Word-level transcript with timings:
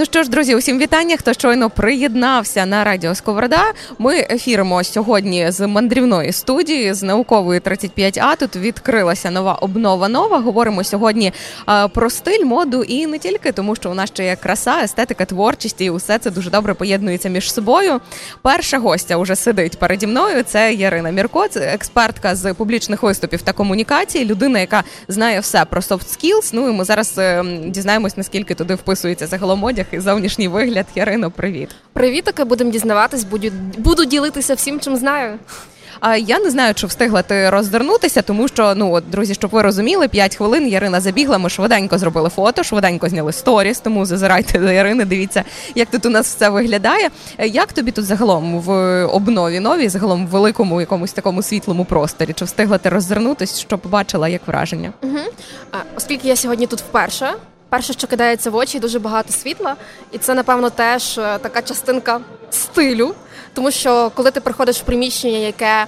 Ну 0.00 0.06
що 0.06 0.22
ж, 0.22 0.30
друзі, 0.30 0.54
усім 0.54 0.78
вітання. 0.78 1.16
Хто 1.16 1.32
щойно 1.32 1.70
приєднався 1.70 2.66
на 2.66 2.84
радіо 2.84 3.14
Сковорода. 3.14 3.72
Ми 3.98 4.26
ефіримо 4.30 4.84
сьогодні 4.84 5.50
з 5.50 5.66
мандрівної 5.66 6.32
студії 6.32 6.94
з 6.94 7.02
наукової 7.02 7.60
35 7.60 8.18
А. 8.18 8.36
Тут 8.36 8.56
відкрилася 8.56 9.30
нова 9.30 9.54
обнова. 9.54 10.08
Нова. 10.08 10.38
Говоримо 10.38 10.84
сьогодні 10.84 11.32
про 11.94 12.10
стиль, 12.10 12.44
моду 12.44 12.82
і 12.82 13.06
не 13.06 13.18
тільки, 13.18 13.52
тому 13.52 13.76
що 13.76 13.90
у 13.90 13.94
нас 13.94 14.10
ще 14.10 14.24
є 14.24 14.36
краса, 14.36 14.80
естетика, 14.82 15.24
творчість 15.24 15.80
і 15.80 15.90
усе 15.90 16.18
це 16.18 16.30
дуже 16.30 16.50
добре 16.50 16.74
поєднується 16.74 17.28
між 17.28 17.52
собою. 17.52 18.00
Перша 18.42 18.78
гостя 18.78 19.16
вже 19.16 19.36
сидить 19.36 19.78
переді 19.78 20.06
мною. 20.06 20.42
Це 20.42 20.72
Ярина 20.74 21.10
Мірко, 21.10 21.48
це 21.48 21.60
експертка 21.60 22.36
з 22.36 22.54
публічних 22.54 23.02
виступів 23.02 23.42
та 23.42 23.52
комунікацій. 23.52 24.24
Людина, 24.24 24.58
яка 24.58 24.84
знає 25.08 25.40
все 25.40 25.64
про 25.64 25.80
soft 25.80 26.18
skills. 26.18 26.50
Ну 26.52 26.68
і 26.68 26.72
ми 26.72 26.84
зараз 26.84 27.14
е, 27.18 27.44
дізнаємось, 27.66 28.16
наскільки 28.16 28.54
туди 28.54 28.74
вписується 28.74 29.26
загалом 29.26 29.64
одяг 29.64 29.86
і 29.92 30.00
зовнішній 30.00 30.48
вигляд. 30.48 30.86
Ярино, 30.94 31.30
привіт. 31.30 31.68
Привіт, 31.92 32.24
таки 32.24 32.44
будемо 32.44 32.70
дізнаватись, 32.70 33.24
буду, 33.24 33.48
буду 33.78 34.04
ділитися 34.04 34.54
всім, 34.54 34.80
чим 34.80 34.96
знаю. 34.96 35.38
А 36.00 36.16
я 36.16 36.38
не 36.38 36.50
знаю, 36.50 36.74
чи 36.74 36.86
встигла 36.86 37.22
ти 37.22 37.50
роздернутися, 37.50 38.22
тому 38.22 38.48
що 38.48 38.74
ну 38.74 38.92
от 38.92 39.10
друзі, 39.10 39.34
щоб 39.34 39.50
ви 39.50 39.62
розуміли, 39.62 40.08
5 40.08 40.36
хвилин 40.36 40.68
Ярина 40.68 41.00
забігла. 41.00 41.38
Ми 41.38 41.50
швиденько 41.50 41.98
зробили 41.98 42.28
фото, 42.28 42.62
швиденько 42.62 43.08
зняли 43.08 43.32
сторіс. 43.32 43.80
Тому 43.80 44.06
зазирайте 44.06 44.58
до 44.58 44.70
Ярини. 44.70 45.04
Дивіться, 45.04 45.44
як 45.74 45.90
тут 45.90 46.06
у 46.06 46.10
нас 46.10 46.26
все 46.26 46.48
виглядає. 46.48 47.08
Як 47.38 47.72
тобі 47.72 47.90
тут 47.90 48.04
загалом 48.04 48.58
в 48.60 48.70
обнові 49.04 49.60
новій, 49.60 49.88
загалом 49.88 50.26
в 50.26 50.30
великому 50.30 50.80
якомусь 50.80 51.12
такому 51.12 51.42
світлому 51.42 51.84
просторі? 51.84 52.32
Чи 52.32 52.44
встигла 52.44 52.78
ти 52.78 52.88
роззирнутись, 52.88 53.60
що 53.60 53.78
побачила 53.78 54.28
як 54.28 54.48
враження? 54.48 54.92
Угу. 55.02 55.18
А, 55.72 55.76
Оскільки 55.96 56.28
я 56.28 56.36
сьогодні 56.36 56.66
тут 56.66 56.80
вперше. 56.80 57.32
Перше, 57.70 57.92
що 57.92 58.06
кидається 58.06 58.50
в 58.50 58.56
очі, 58.56 58.80
дуже 58.80 58.98
багато 58.98 59.32
світла, 59.32 59.76
і 60.12 60.18
це, 60.18 60.34
напевно, 60.34 60.70
теж 60.70 61.18
е, 61.18 61.38
така 61.38 61.62
частинка 61.62 62.20
стилю. 62.50 63.14
Тому 63.54 63.70
що 63.70 64.10
коли 64.14 64.30
ти 64.30 64.40
приходиш 64.40 64.76
в 64.80 64.82
приміщення, 64.82 65.38
яке 65.38 65.86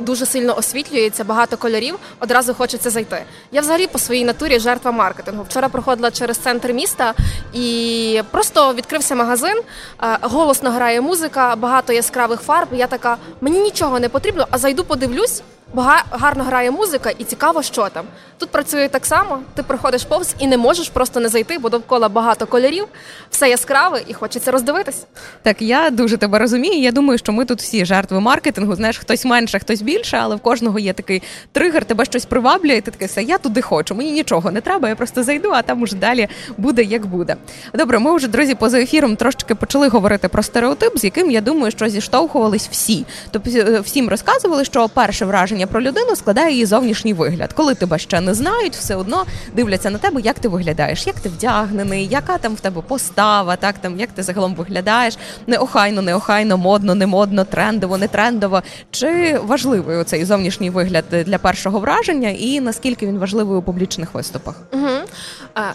дуже 0.00 0.26
сильно 0.26 0.56
освітлюється, 0.58 1.24
багато 1.24 1.56
кольорів, 1.56 1.98
одразу 2.20 2.54
хочеться 2.54 2.90
зайти. 2.90 3.22
Я 3.52 3.60
взагалі 3.60 3.86
по 3.86 3.98
своїй 3.98 4.24
натурі 4.24 4.58
жертва 4.58 4.92
маркетингу. 4.92 5.42
Вчора 5.42 5.68
проходила 5.68 6.10
через 6.10 6.36
центр 6.36 6.72
міста 6.72 7.14
і 7.52 8.22
просто 8.30 8.74
відкрився 8.74 9.14
магазин, 9.14 9.62
е, 10.02 10.18
голосно 10.20 10.70
грає 10.70 11.00
музика, 11.00 11.56
багато 11.56 11.92
яскравих 11.92 12.40
фарб. 12.40 12.68
Я 12.72 12.86
така, 12.86 13.16
мені 13.40 13.60
нічого 13.60 14.00
не 14.00 14.08
потрібно, 14.08 14.46
а 14.50 14.58
зайду, 14.58 14.84
подивлюсь. 14.84 15.42
Гарно 15.74 16.44
грає 16.44 16.70
музика, 16.70 17.10
і 17.18 17.24
цікаво, 17.24 17.62
що 17.62 17.88
там. 17.88 18.04
Тут 18.38 18.50
працює 18.50 18.88
так 18.88 19.06
само. 19.06 19.38
Ти 19.54 19.62
проходиш 19.62 20.04
повз 20.04 20.34
і 20.38 20.46
не 20.46 20.56
можеш 20.56 20.88
просто 20.88 21.20
не 21.20 21.28
зайти, 21.28 21.58
бо 21.58 21.68
довкола 21.68 22.08
багато 22.08 22.46
кольорів, 22.46 22.86
все 23.30 23.48
яскраве 23.48 24.02
і 24.06 24.14
хочеться 24.14 24.50
роздивитись. 24.50 25.04
Так 25.42 25.62
я 25.62 25.90
дуже 25.90 26.16
тебе 26.16 26.38
розумію. 26.38 26.82
Я 26.82 26.92
думаю, 26.92 27.18
що 27.18 27.32
ми 27.32 27.44
тут 27.44 27.60
всі 27.60 27.84
жертви 27.84 28.20
маркетингу. 28.20 28.74
Знаєш, 28.74 28.98
хтось 28.98 29.24
менше, 29.24 29.58
хтось 29.58 29.82
більше, 29.82 30.16
але 30.16 30.36
в 30.36 30.40
кожного 30.40 30.78
є 30.78 30.92
такий 30.92 31.22
тригер, 31.52 31.84
тебе 31.84 32.04
щось 32.04 32.24
приваблює. 32.24 32.80
Ти 32.80 32.90
таке 32.90 33.06
все, 33.06 33.22
я 33.22 33.38
туди 33.38 33.62
хочу. 33.62 33.94
Мені 33.94 34.12
нічого 34.12 34.50
не 34.50 34.60
треба. 34.60 34.88
Я 34.88 34.96
просто 34.96 35.22
зайду, 35.22 35.50
а 35.54 35.62
там 35.62 35.82
уже 35.82 35.96
далі 35.96 36.28
буде 36.56 36.82
як 36.82 37.06
буде. 37.06 37.36
Добре, 37.74 37.98
ми 37.98 38.16
вже 38.16 38.28
друзі 38.28 38.54
поза 38.54 38.80
ефіром 38.80 39.16
трошки 39.16 39.54
почали 39.54 39.88
говорити 39.88 40.28
про 40.28 40.42
стереотип, 40.42 40.98
з 40.98 41.04
яким 41.04 41.30
я 41.30 41.40
думаю, 41.40 41.70
що 41.70 41.88
зіштовхувались 41.88 42.68
всі. 42.70 43.06
Тобто 43.30 43.50
е, 43.50 43.80
всім 43.80 44.08
розказували, 44.08 44.64
що 44.64 44.88
перше 44.88 45.24
враження 45.24 45.57
враження 45.58 45.66
про 45.66 45.80
людину 45.80 46.16
складає 46.16 46.52
її 46.52 46.66
зовнішній 46.66 47.14
вигляд. 47.14 47.52
Коли 47.52 47.74
тебе 47.74 47.98
ще 47.98 48.20
не 48.20 48.34
знають, 48.34 48.76
все 48.76 48.96
одно 48.96 49.24
дивляться 49.54 49.90
на 49.90 49.98
тебе, 49.98 50.20
як 50.20 50.38
ти 50.38 50.48
виглядаєш, 50.48 51.06
як 51.06 51.20
ти 51.20 51.28
вдягнений, 51.28 52.06
яка 52.06 52.38
там 52.38 52.54
в 52.54 52.60
тебе 52.60 52.82
постава, 52.82 53.56
так 53.56 53.78
там 53.78 54.00
як 54.00 54.10
ти 54.12 54.22
загалом 54.22 54.54
виглядаєш, 54.54 55.18
неохайно, 55.46 56.02
неохайно, 56.02 56.56
модно, 56.56 56.94
не 56.94 57.06
модно, 57.06 57.44
трендово, 57.44 57.98
не 57.98 58.08
трендово. 58.08 58.62
Чи 58.90 59.38
важливий 59.42 59.96
оцей 59.96 60.24
зовнішній 60.24 60.70
вигляд 60.70 61.04
для 61.10 61.38
першого 61.38 61.80
враження, 61.80 62.28
і 62.28 62.60
наскільки 62.60 63.06
він 63.06 63.18
важливий 63.18 63.58
у 63.58 63.62
публічних 63.62 64.14
виступах? 64.14 64.54
Угу. 64.72 65.08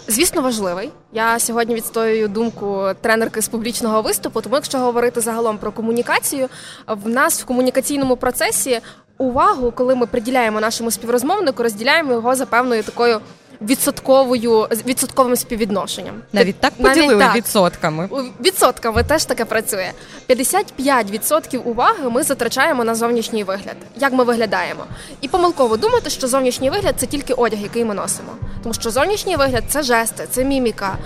Звісно, 0.08 0.42
важливий. 0.42 0.90
Я 1.12 1.38
сьогодні 1.38 1.74
відстоюю 1.74 2.28
думку 2.28 2.86
тренерки 3.00 3.42
з 3.42 3.48
публічного 3.48 4.02
виступу. 4.02 4.40
Тому, 4.40 4.54
якщо 4.54 4.78
говорити 4.78 5.20
загалом 5.20 5.58
про 5.58 5.72
комунікацію, 5.72 6.48
в 6.86 7.08
нас 7.08 7.42
в 7.42 7.44
комунікаційному 7.44 8.16
процесі 8.16 8.80
увагу, 9.18 9.72
коли 9.72 9.94
ми 9.94 10.06
приділяємо 10.06 10.60
нашому 10.60 10.90
співрозмовнику, 10.90 11.62
розділяємо 11.62 12.12
його 12.12 12.34
за 12.34 12.46
певною 12.46 12.82
такою 12.82 13.20
відсотковою 13.64 14.68
відсотковим 14.86 15.36
співвідношенням. 15.36 16.14
Навіть 16.32 16.60
так 16.60 16.72
поділили 16.74 17.14
Навіть 17.14 17.26
так. 17.26 17.36
відсотками. 17.36 18.08
Відсотками 18.40 19.02
теж 19.04 19.24
таке 19.24 19.44
працює. 19.44 19.90
55% 20.28 21.58
уваги 21.58 22.10
ми 22.10 22.22
затрачаємо 22.22 22.84
на 22.84 22.94
зовнішній 22.94 23.44
вигляд, 23.44 23.76
як 23.96 24.12
ми 24.12 24.24
виглядаємо. 24.24 24.84
І 25.20 25.28
помилково 25.28 25.76
думати, 25.76 26.10
що 26.10 26.28
зовнішній 26.28 26.70
вигляд 26.70 26.94
це 26.96 27.06
тільки 27.06 27.32
одяг, 27.34 27.60
який 27.60 27.84
ми 27.84 27.94
носимо. 27.94 28.32
Тому 28.62 28.74
що 28.74 28.90
зовнішній 28.90 29.36
вигляд 29.36 29.64
це 29.68 29.82
жести, 29.82 30.26
це 30.30 30.44
міміка, 30.44 30.96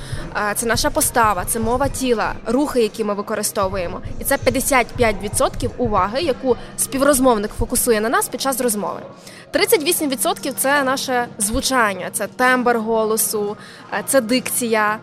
це 0.54 0.66
наша 0.66 0.90
постава, 0.90 1.44
це 1.44 1.58
мова 1.60 1.88
тіла, 1.88 2.32
рухи, 2.46 2.82
які 2.82 3.04
ми 3.04 3.14
використовуємо. 3.14 4.00
І 4.20 4.24
це 4.24 4.36
55% 4.36 5.68
уваги, 5.76 6.20
яку 6.22 6.56
співрозмовник 6.76 7.50
фокусує 7.58 8.00
на 8.00 8.08
нас 8.08 8.28
під 8.28 8.40
час 8.40 8.60
розмови. 8.60 9.00
38%– 9.52 10.52
це 10.56 10.82
наше 10.82 11.26
звучання, 11.38 12.08
це 12.12 12.26
тембр 12.48 12.78
голосу, 12.78 13.56
е, 13.92 14.02
це 14.06 14.20
дикція. 14.20 14.98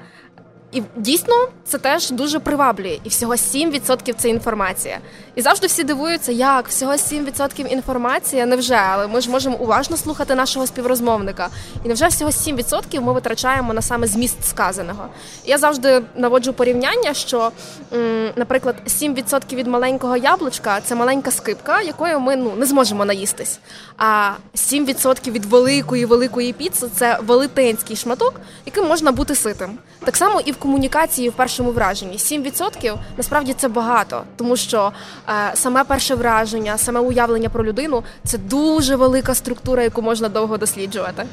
І 0.75 0.83
дійсно 0.95 1.47
це 1.65 1.77
теж 1.77 2.11
дуже 2.11 2.39
приваблює. 2.39 2.99
І 3.03 3.09
всього 3.09 3.33
7% 3.33 4.13
це 4.17 4.29
інформація. 4.29 4.99
І 5.35 5.41
завжди 5.41 5.67
всі 5.67 5.83
дивуються, 5.83 6.31
як 6.31 6.67
всього 6.67 6.91
7% 6.91 7.67
інформація. 7.67 8.45
Невже? 8.45 8.75
Але 8.75 9.07
ми 9.07 9.21
ж 9.21 9.29
можемо 9.29 9.57
уважно 9.57 9.97
слухати 9.97 10.35
нашого 10.35 10.67
співрозмовника. 10.67 11.49
І 11.85 11.87
невже 11.87 12.07
всього 12.07 12.31
7% 12.31 13.01
ми 13.01 13.13
витрачаємо 13.13 13.73
на 13.73 13.81
саме 13.81 14.07
зміст 14.07 14.45
сказаного? 14.45 15.07
Я 15.45 15.57
завжди 15.57 16.01
наводжу 16.15 16.53
порівняння, 16.57 17.13
що, 17.13 17.51
наприклад, 18.35 18.75
7% 18.87 19.55
від 19.55 19.67
маленького 19.67 20.17
яблучка 20.17 20.81
це 20.81 20.95
маленька 20.95 21.31
скипка, 21.31 21.81
якою 21.81 22.19
ми 22.19 22.35
ну 22.35 22.53
не 22.57 22.65
зможемо 22.65 23.05
наїстись. 23.05 23.59
А 23.97 24.31
7% 24.55 25.31
від 25.31 25.45
великої 25.45 26.05
великої 26.05 26.53
піци 26.53 26.87
це 26.95 27.19
велетенський 27.21 27.95
шматок, 27.95 28.41
яким 28.65 28.87
можна 28.87 29.11
бути 29.11 29.35
ситим. 29.35 29.77
Так 30.05 30.17
само 30.17 30.41
і 30.41 30.51
в 30.51 30.57
комунікації 30.65 31.29
в 31.29 31.33
першому 31.33 31.71
враженні 31.71 32.17
7% 32.17 32.95
насправді 33.17 33.53
це 33.53 33.67
багато, 33.67 34.23
тому 34.35 34.57
що 34.57 34.91
е, 35.29 35.51
саме 35.53 35.83
перше 35.83 36.15
враження, 36.15 36.77
саме 36.77 36.99
уявлення 36.99 37.49
про 37.49 37.65
людину 37.65 38.03
це 38.23 38.37
дуже 38.37 38.95
велика 38.95 39.35
структура, 39.35 39.83
яку 39.83 40.01
можна 40.01 40.29
довго 40.29 40.57
досліджувати. 40.57 41.25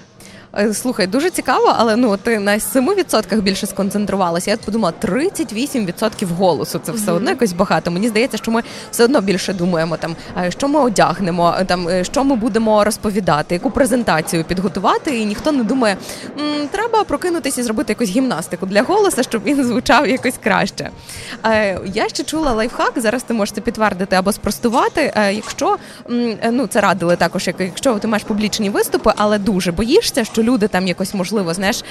Е, 0.58 0.74
слухай, 0.74 1.06
дуже 1.06 1.30
цікаво, 1.30 1.74
але 1.78 1.96
ну 1.96 2.16
ти 2.16 2.38
на 2.38 2.58
7% 2.58 3.40
більше 3.40 3.66
сконцентрувалася. 3.66 4.50
Я 4.50 4.56
подумала, 4.56 4.92
38% 5.02 6.26
голосу. 6.26 6.80
Це 6.82 6.92
все 6.92 7.10
mm-hmm. 7.10 7.16
одно 7.16 7.30
якось 7.30 7.52
багато. 7.52 7.90
Мені 7.90 8.08
здається, 8.08 8.36
що 8.36 8.50
ми 8.50 8.62
все 8.90 9.04
одно 9.04 9.20
більше 9.20 9.52
думаємо 9.52 9.96
там, 9.96 10.16
що 10.48 10.68
ми 10.68 10.80
одягнемо, 10.80 11.54
там 11.66 11.88
е, 11.88 12.04
що 12.04 12.24
ми 12.24 12.36
будемо 12.36 12.84
розповідати, 12.84 13.54
яку 13.54 13.70
презентацію 13.70 14.44
підготувати, 14.44 15.18
і 15.18 15.24
ніхто 15.24 15.52
не 15.52 15.64
думає, 15.64 15.96
треба 16.70 17.04
прокинутися 17.04 17.60
і 17.60 17.64
зробити 17.64 17.92
якусь 17.92 18.08
гімнастику 18.08 18.66
для 18.66 18.82
голосу, 18.82 19.22
щоб 19.22 19.44
він 19.44 19.64
звучав 19.64 20.08
якось 20.08 20.38
краще. 20.44 20.90
Е, 21.44 21.80
я 21.94 22.08
ще 22.08 22.24
чула 22.24 22.52
лайфхак. 22.52 22.92
Зараз 22.96 23.22
ти 23.22 23.34
можеш 23.34 23.54
це 23.54 23.60
підтвердити 23.60 24.16
або 24.16 24.32
спростувати. 24.32 25.12
Якщо 25.32 25.76
ну 26.50 26.66
це 26.66 26.80
радили 26.80 27.16
також, 27.16 27.48
якщо 27.58 27.98
ти 27.98 28.08
маєш 28.08 28.24
публічні 28.24 28.70
виступи, 28.70 29.12
але 29.16 29.38
дуже 29.38 29.72
боїшся, 29.72 30.24
що 30.24 30.41
люди 30.42 30.68
там 30.68 30.86
якось 30.86 31.14
можливо 31.14 31.54
знаєш, 31.54 31.84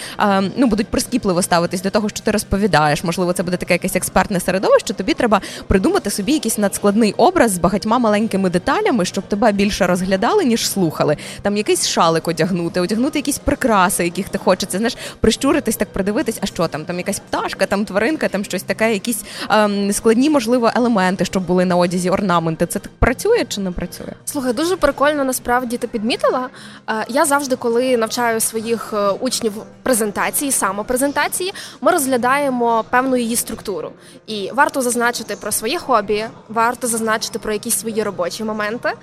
ну 0.57 0.67
будуть 0.67 0.87
прискіпливо 0.87 1.41
ставитись 1.41 1.81
до 1.81 1.89
того, 1.89 2.09
що 2.09 2.19
ти 2.19 2.31
розповідаєш. 2.31 3.03
Можливо, 3.03 3.33
це 3.33 3.43
буде 3.43 3.57
таке 3.57 3.73
якесь 3.73 3.95
експертне 3.95 4.39
середовище. 4.39 4.93
Тобі 4.93 5.13
треба 5.13 5.41
придумати 5.67 6.09
собі 6.09 6.33
якийсь 6.33 6.57
надскладний 6.57 7.13
образ 7.17 7.51
з 7.51 7.57
багатьма 7.57 7.99
маленькими 7.99 8.49
деталями, 8.49 9.05
щоб 9.05 9.23
тебе 9.23 9.51
більше 9.51 9.87
розглядали, 9.87 10.45
ніж 10.45 10.69
слухали. 10.69 11.17
Там 11.41 11.57
якийсь 11.57 11.87
шалик 11.87 12.27
одягнути, 12.27 12.79
одягнути 12.79 13.19
якісь 13.19 13.37
прикраси, 13.37 14.03
яких 14.03 14.29
ти 14.29 14.37
хочеться. 14.37 14.77
Знаєш, 14.77 14.97
прищуритись, 15.19 15.75
так 15.75 15.93
придивитись, 15.93 16.37
а 16.41 16.45
що 16.45 16.67
там? 16.67 16.85
Там 16.85 16.97
якась 16.97 17.19
пташка, 17.19 17.65
там 17.65 17.85
тваринка, 17.85 18.27
там 18.27 18.43
щось 18.43 18.63
таке, 18.63 18.93
якісь 18.93 19.23
ем, 19.49 19.93
складні, 19.93 20.29
можливо, 20.29 20.71
елементи, 20.75 21.25
щоб 21.25 21.45
були 21.45 21.65
на 21.65 21.75
одязі, 21.75 22.09
орнаменти. 22.09 22.65
Це 22.65 22.79
так 22.79 22.91
працює 22.99 23.45
чи 23.47 23.61
не 23.61 23.71
працює? 23.71 24.13
Слухай, 24.25 24.53
дуже 24.53 24.75
прикольно 24.75 25.23
насправді 25.23 25.77
ти 25.77 25.87
підмітила. 25.87 26.49
Е, 26.89 27.05
я 27.09 27.25
завжди, 27.25 27.55
коли 27.55 27.97
навчаю 27.97 28.39
своїх 28.41 28.93
е, 28.93 29.09
учнів 29.09 29.53
презентації, 29.83 30.51
самопрезентації, 30.51 31.53
ми 31.81 31.91
розглядаємо 31.91 32.85
певну 32.89 33.17
її 33.17 33.35
структуру. 33.35 33.91
І 34.27 34.51
варто 34.53 34.81
зазначити 34.81 35.35
про 35.35 35.51
своє 35.51 35.79
хобі, 35.79 36.25
варто 36.49 36.87
зазначити 36.87 37.39
про 37.39 37.53
якісь 37.53 37.79
свої 37.79 38.03
робочі 38.03 38.43
моменти. 38.43 38.93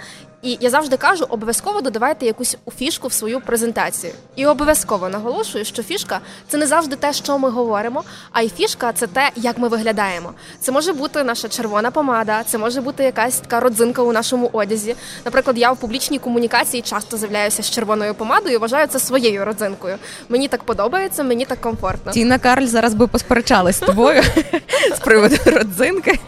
І 0.43 0.58
я 0.61 0.70
завжди 0.70 0.96
кажу, 0.96 1.26
обов'язково 1.29 1.81
додавайте 1.81 2.26
якусь 2.26 2.56
фішку 2.79 3.08
в 3.08 3.12
свою 3.12 3.40
презентацію. 3.40 4.12
І 4.37 4.46
обов'язково 4.46 5.08
наголошую, 5.08 5.64
що 5.64 5.82
фішка 5.82 6.20
це 6.49 6.58
не 6.58 6.67
завжди 6.67 6.96
те, 6.96 7.12
що 7.12 7.38
ми 7.38 7.50
говоримо, 7.50 8.05
а 8.32 8.43
й 8.43 8.49
фішка 8.49 8.93
це 8.93 9.06
те, 9.06 9.31
як 9.37 9.58
ми 9.58 9.69
виглядаємо. 9.69 10.32
Це 10.61 10.73
може 10.73 10.93
бути 10.93 11.25
наша 11.25 11.49
червона 11.49 11.90
помада, 11.90 12.43
це 12.46 12.58
може 12.58 12.81
бути 12.81 13.05
якась 13.05 13.38
така 13.38 13.61
родзинка 13.61 14.02
у 14.02 14.12
нашому 14.12 14.50
одязі. 14.52 14.94
Наприклад, 15.25 15.58
я 15.58 15.73
в 15.73 15.76
публічній 15.76 16.19
комунікації 16.19 16.82
часто 16.82 17.17
з'являюся 17.17 17.62
з 17.62 17.70
червоною 17.70 18.14
помадою. 18.14 18.55
і 18.55 18.58
Вважаю 18.58 18.87
це 18.87 18.99
своєю 18.99 19.44
родзинкою. 19.44 19.96
Мені 20.29 20.49
так 20.49 20.62
подобається, 20.62 21.23
мені 21.23 21.44
так 21.44 21.61
комфортно. 21.61 22.12
Тіна 22.12 22.38
Карль 22.38 22.67
зараз 22.67 22.94
би 22.94 23.06
посперечалась 23.06 23.76
з 23.76 23.81
тобою 23.81 24.23
з 24.96 24.99
приводу 24.99 25.37
родзинки. 25.46 26.19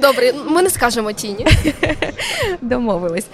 Добре, 0.00 0.32
ми 0.46 0.62
не 0.62 0.70
скажемо 0.70 1.12
тіні. 1.12 1.46
Домовились. 3.04 3.26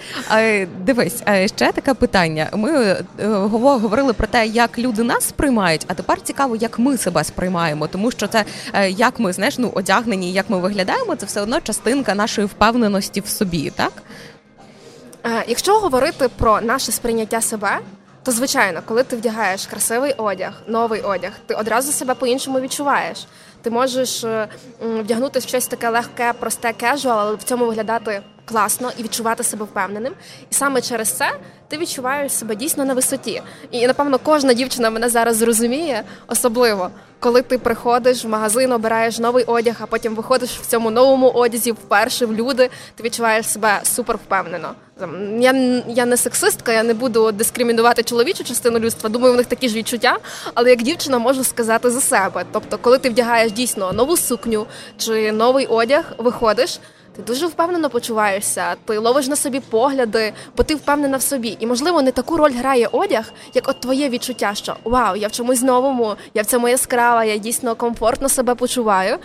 Дивись, 0.85 1.23
ще 1.45 1.71
таке 1.71 1.93
питання. 1.93 2.49
Ми 2.53 2.71
е, 2.71 3.03
говорили 3.19 4.13
про 4.13 4.27
те, 4.27 4.47
як 4.47 4.79
люди 4.79 5.03
нас 5.03 5.27
сприймають, 5.27 5.85
а 5.87 5.93
тепер 5.93 6.21
цікаво, 6.21 6.55
як 6.55 6.79
ми 6.79 6.97
себе 6.97 7.23
сприймаємо, 7.23 7.87
тому 7.87 8.11
що 8.11 8.27
це 8.27 8.45
е, 8.73 8.89
як 8.89 9.19
ми 9.19 9.33
знаєш, 9.33 9.57
ну 9.57 9.71
одягнені, 9.75 10.31
як 10.31 10.49
ми 10.49 10.57
виглядаємо, 10.57 11.15
це 11.15 11.25
все 11.25 11.41
одно 11.41 11.61
частинка 11.61 12.15
нашої 12.15 12.47
впевненості 12.47 13.21
в 13.21 13.27
собі, 13.27 13.69
так? 13.75 13.93
Е, 15.25 15.43
якщо 15.47 15.79
говорити 15.79 16.29
про 16.37 16.61
наше 16.61 16.91
сприйняття 16.91 17.41
себе, 17.41 17.79
то 18.23 18.31
звичайно, 18.31 18.81
коли 18.85 19.03
ти 19.03 19.15
вдягаєш 19.15 19.65
красивий 19.65 20.13
одяг, 20.17 20.53
новий 20.67 21.01
одяг, 21.01 21.31
ти 21.45 21.53
одразу 21.53 21.91
себе 21.91 22.15
по-іншому 22.15 22.59
відчуваєш. 22.59 23.25
Ти 23.61 23.69
можеш 23.69 24.25
вдягнути 24.81 25.41
щось 25.41 25.67
таке 25.67 25.89
легке, 25.89 26.33
просте, 26.39 26.73
casual, 26.73 27.19
але 27.19 27.35
в 27.35 27.43
цьому 27.43 27.65
виглядати 27.65 28.21
класно 28.51 28.91
і 28.97 29.03
відчувати 29.03 29.43
себе 29.43 29.65
впевненим. 29.65 30.13
І 30.51 30.53
саме 30.53 30.81
через 30.81 31.09
це 31.09 31.31
ти 31.67 31.77
відчуваєш 31.77 32.31
себе 32.31 32.55
дійсно 32.55 32.85
на 32.85 32.93
висоті. 32.93 33.41
І 33.71 33.87
напевно 33.87 34.19
кожна 34.19 34.53
дівчина 34.53 34.89
мене 34.89 35.09
зараз 35.09 35.37
зрозуміє, 35.37 36.03
особливо 36.27 36.89
коли 37.21 37.41
ти 37.41 37.57
приходиш 37.57 38.25
в 38.25 38.27
магазин, 38.27 38.71
обираєш 38.71 39.19
новий 39.19 39.43
одяг, 39.43 39.75
а 39.79 39.85
потім 39.85 40.15
виходиш 40.15 40.49
в 40.49 40.65
цьому 40.65 40.91
новому 40.91 41.29
одязі 41.29 41.71
вперше 41.71 42.25
в 42.25 42.33
люди, 42.33 42.69
ти 42.95 43.03
відчуваєш 43.03 43.47
себе 43.47 43.79
супер 43.83 44.15
впевнено. 44.15 44.71
Я 45.39 45.81
я 45.87 46.05
не 46.05 46.17
сексистка, 46.17 46.73
я 46.73 46.83
не 46.83 46.93
буду 46.93 47.31
дискримінувати 47.31 48.03
чоловічу 48.03 48.43
частину 48.43 48.79
людства. 48.79 49.09
Думаю, 49.09 49.33
в 49.33 49.37
них 49.37 49.45
такі 49.45 49.69
ж 49.69 49.75
відчуття. 49.75 50.17
Але 50.53 50.69
як 50.69 50.81
дівчина 50.81 51.17
можу 51.17 51.43
сказати 51.43 51.89
за 51.89 52.01
себе. 52.01 52.45
Тобто, 52.51 52.77
коли 52.77 52.97
ти 52.97 53.09
вдягаєш 53.09 53.51
дійсно 53.51 53.93
нову 53.93 54.17
сукню 54.17 54.65
чи 54.97 55.31
новий 55.31 55.65
одяг, 55.65 56.03
виходиш. 56.17 56.79
Ти 57.15 57.21
дуже 57.21 57.47
впевнено 57.47 57.89
почуваєшся, 57.89 58.75
ти 58.85 58.97
ловиш 58.97 59.27
на 59.27 59.35
собі 59.35 59.59
погляди, 59.59 60.33
бо 60.57 60.63
ти 60.63 60.75
впевнена 60.75 61.17
в 61.17 61.21
собі. 61.21 61.57
І, 61.59 61.67
можливо, 61.67 62.01
не 62.01 62.11
таку 62.11 62.37
роль 62.37 62.51
грає 62.51 62.89
одяг, 62.91 63.33
як 63.53 63.67
от 63.67 63.79
твоє 63.79 64.09
відчуття, 64.09 64.51
що 64.55 64.75
вау, 64.83 65.15
я 65.15 65.27
в 65.27 65.31
чомусь 65.31 65.61
новому, 65.61 66.15
я 66.33 66.41
в 66.41 66.45
цьому 66.45 66.67
яскрава, 66.67 67.23
я 67.23 67.37
дійсно 67.37 67.75
комфортно 67.75 68.29
себе 68.29 68.55
почуваю. 68.55 69.17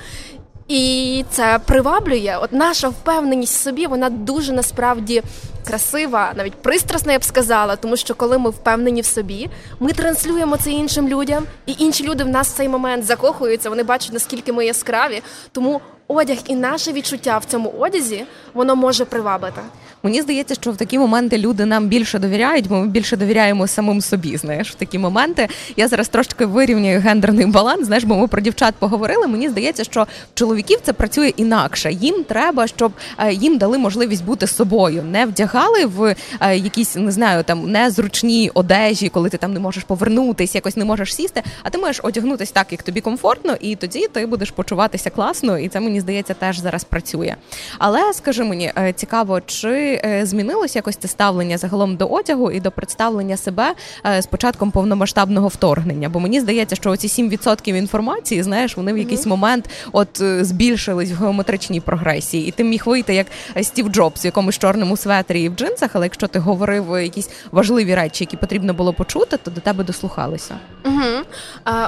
І 0.68 1.24
це 1.30 1.60
приваблює. 1.66 2.38
От 2.42 2.52
наша 2.52 2.88
впевненість 2.88 3.54
в 3.54 3.62
собі, 3.62 3.86
вона 3.86 4.10
дуже 4.10 4.52
насправді 4.52 5.22
красива, 5.66 6.32
навіть 6.36 6.54
пристрасна, 6.54 7.12
я 7.12 7.18
б 7.18 7.24
сказала, 7.24 7.76
тому 7.76 7.96
що 7.96 8.14
коли 8.14 8.38
ми 8.38 8.50
впевнені 8.50 9.00
в 9.00 9.06
собі, 9.06 9.48
ми 9.80 9.92
транслюємо 9.92 10.56
це 10.56 10.70
іншим 10.70 11.08
людям, 11.08 11.44
і 11.66 11.74
інші 11.78 12.04
люди 12.04 12.24
в 12.24 12.28
нас 12.28 12.48
в 12.48 12.56
цей 12.56 12.68
момент 12.68 13.04
закохуються. 13.04 13.70
Вони 13.70 13.82
бачать 13.82 14.12
наскільки 14.12 14.52
ми 14.52 14.66
яскраві. 14.66 15.22
Тому 15.52 15.80
одяг 16.08 16.38
і 16.46 16.54
наше 16.54 16.92
відчуття 16.92 17.38
в 17.38 17.44
цьому 17.44 17.74
одязі 17.78 18.24
воно 18.54 18.76
може 18.76 19.04
привабити. 19.04 19.60
Мені 20.02 20.22
здається, 20.22 20.54
що 20.54 20.70
в 20.70 20.76
такі 20.76 20.98
моменти 20.98 21.38
люди 21.38 21.64
нам 21.64 21.88
більше 21.88 22.18
довіряють, 22.18 22.68
бо 22.68 22.74
ми 22.74 22.86
більше 22.86 23.16
довіряємо 23.16 23.66
самим 23.66 24.00
собі. 24.00 24.36
Знаєш, 24.36 24.70
в 24.70 24.74
такі 24.74 24.98
моменти 24.98 25.48
я 25.76 25.88
зараз 25.88 26.08
трошки 26.08 26.46
вирівнюю 26.46 27.00
гендерний 27.00 27.46
баланс. 27.46 27.86
Знаєш, 27.86 28.04
бо 28.04 28.16
ми 28.16 28.28
про 28.28 28.40
дівчат 28.40 28.74
поговорили. 28.78 29.26
Мені 29.26 29.48
здається, 29.48 29.84
що 29.84 30.06
чоловіків 30.34 30.78
це 30.82 30.92
працює 30.92 31.28
інакше. 31.36 31.92
Їм 31.92 32.24
треба, 32.24 32.66
щоб 32.66 32.92
е, 33.18 33.32
їм 33.32 33.58
дали 33.58 33.78
можливість 33.78 34.24
бути 34.24 34.46
собою, 34.46 35.02
не 35.02 35.26
вдягали 35.26 35.86
в 35.86 36.14
е, 36.40 36.56
якісь 36.56 36.96
не 36.96 37.12
знаю, 37.12 37.44
там 37.44 37.70
незручні 37.70 38.50
одежі, 38.54 39.08
коли 39.08 39.30
ти 39.30 39.36
там 39.36 39.52
не 39.52 39.60
можеш 39.60 39.84
повернутись, 39.84 40.54
якось 40.54 40.76
не 40.76 40.84
можеш 40.84 41.14
сісти. 41.14 41.42
А 41.62 41.70
ти 41.70 41.78
можеш 41.78 42.00
одягнутися 42.02 42.52
так, 42.52 42.72
як 42.72 42.82
тобі 42.82 43.00
комфортно, 43.00 43.56
і 43.60 43.76
тоді 43.76 44.08
ти 44.12 44.26
будеш 44.26 44.50
почуватися 44.50 45.10
класно, 45.10 45.58
і 45.58 45.68
це 45.68 45.80
мені 45.80 45.95
здається 46.00 46.34
теж 46.34 46.58
зараз 46.58 46.84
працює. 46.84 47.34
Але 47.78 48.12
скажи 48.12 48.44
мені, 48.44 48.72
е, 48.78 48.92
цікаво, 48.92 49.40
чи 49.40 49.96
Е, 50.04 50.26
змінилось 50.26 50.76
якось 50.76 50.96
це 50.96 51.08
ставлення 51.08 51.58
загалом 51.58 51.96
до 51.96 52.06
одягу 52.06 52.50
і 52.50 52.60
до 52.60 52.70
представлення 52.70 53.36
себе 53.36 53.74
е, 54.06 54.22
з 54.22 54.26
початком 54.26 54.70
повномасштабного 54.70 55.48
вторгнення? 55.48 56.08
Бо 56.08 56.20
мені 56.20 56.40
здається, 56.40 56.76
що 56.76 56.90
оці 56.90 57.08
7% 57.08 57.76
інформації, 57.76 58.42
знаєш, 58.42 58.76
вони 58.76 58.92
в 58.92 58.98
якийсь 58.98 59.26
момент 59.26 59.70
от 59.92 60.22
збільшились 60.40 61.10
в 61.10 61.14
геометричній 61.14 61.80
прогресії, 61.80 62.48
і 62.48 62.50
ти 62.50 62.64
міг 62.64 62.82
вийти 62.86 63.14
як 63.14 63.26
Стів 63.62 63.88
Джобс 63.88 64.24
в 64.24 64.26
якомусь 64.26 64.58
чорному 64.58 64.96
светрі 64.96 65.42
і 65.42 65.48
в 65.48 65.54
джинсах. 65.54 65.90
Але 65.92 66.06
якщо 66.06 66.26
ти 66.26 66.38
говорив 66.38 67.02
якісь 67.02 67.30
важливі 67.52 67.94
речі, 67.94 68.24
які 68.24 68.36
потрібно 68.36 68.74
було 68.74 68.92
почути, 68.92 69.36
то 69.36 69.50
до 69.50 69.60
тебе 69.60 69.84
дослухалися. 69.84 70.54
Угу. 70.84 71.24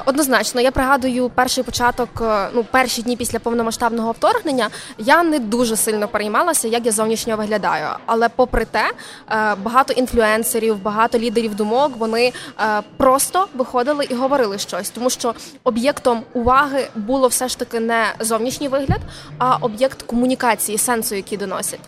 Однозначно, 0.05 0.61
я 0.61 0.71
пригадую 0.71 1.29
перший 1.35 1.63
початок, 1.63 2.09
ну 2.53 2.65
перші 2.71 3.01
дні 3.01 3.15
після 3.15 3.39
повномасштабного 3.39 3.98
вторгнення. 4.01 4.69
Я 4.97 5.23
не 5.23 5.39
дуже 5.39 5.75
сильно 5.75 6.07
переймалася, 6.07 6.67
як 6.67 6.85
я 6.85 6.91
зовнішньо 6.91 7.37
виглядаю. 7.37 7.87
Але 8.05 8.29
попри 8.29 8.65
те, 8.65 8.91
е, 9.31 9.55
багато 9.55 9.93
інфлюенсерів, 9.93 10.81
багато 10.81 11.19
лідерів 11.19 11.55
думок 11.55 11.91
вони 11.97 12.33
е, 12.59 12.81
просто 12.97 13.47
виходили 13.53 14.05
і 14.09 14.15
говорили 14.15 14.57
щось, 14.57 14.89
тому 14.89 15.09
що 15.09 15.33
об'єктом 15.63 16.23
уваги 16.33 16.87
було 16.95 17.27
все 17.27 17.47
ж 17.47 17.59
таки 17.59 17.79
не 17.79 18.13
зовнішній 18.19 18.67
вигляд, 18.67 18.99
а 19.37 19.55
об'єкт 19.55 20.01
комунікації, 20.01 20.77
сенсу, 20.77 21.15
який 21.15 21.37
доносять. 21.37 21.79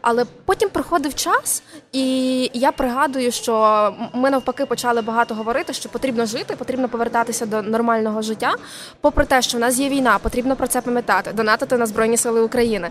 Але 0.00 0.24
потім 0.44 0.68
приходив 0.68 1.14
час, 1.14 1.62
і 1.92 2.50
я 2.54 2.72
пригадую, 2.72 3.32
що 3.32 3.94
ми 4.12 4.30
навпаки 4.30 4.66
почали 4.66 5.02
багато 5.02 5.34
говорити, 5.34 5.72
що 5.72 5.88
потрібно 5.88 6.26
жити, 6.26 6.56
потрібно 6.56 6.88
повертатися 6.88 7.46
до 7.46 7.62
нормального 7.62 8.22
життя. 8.22 8.54
Попри 9.00 9.24
те, 9.24 9.42
що 9.42 9.58
в 9.58 9.60
нас 9.60 9.78
є 9.78 9.88
війна, 9.88 10.18
потрібно 10.18 10.56
про 10.56 10.66
це 10.66 10.80
пам'ятати, 10.80 11.32
донатити 11.32 11.76
на 11.76 11.86
Збройні 11.86 12.16
Сили 12.16 12.42
України. 12.42 12.90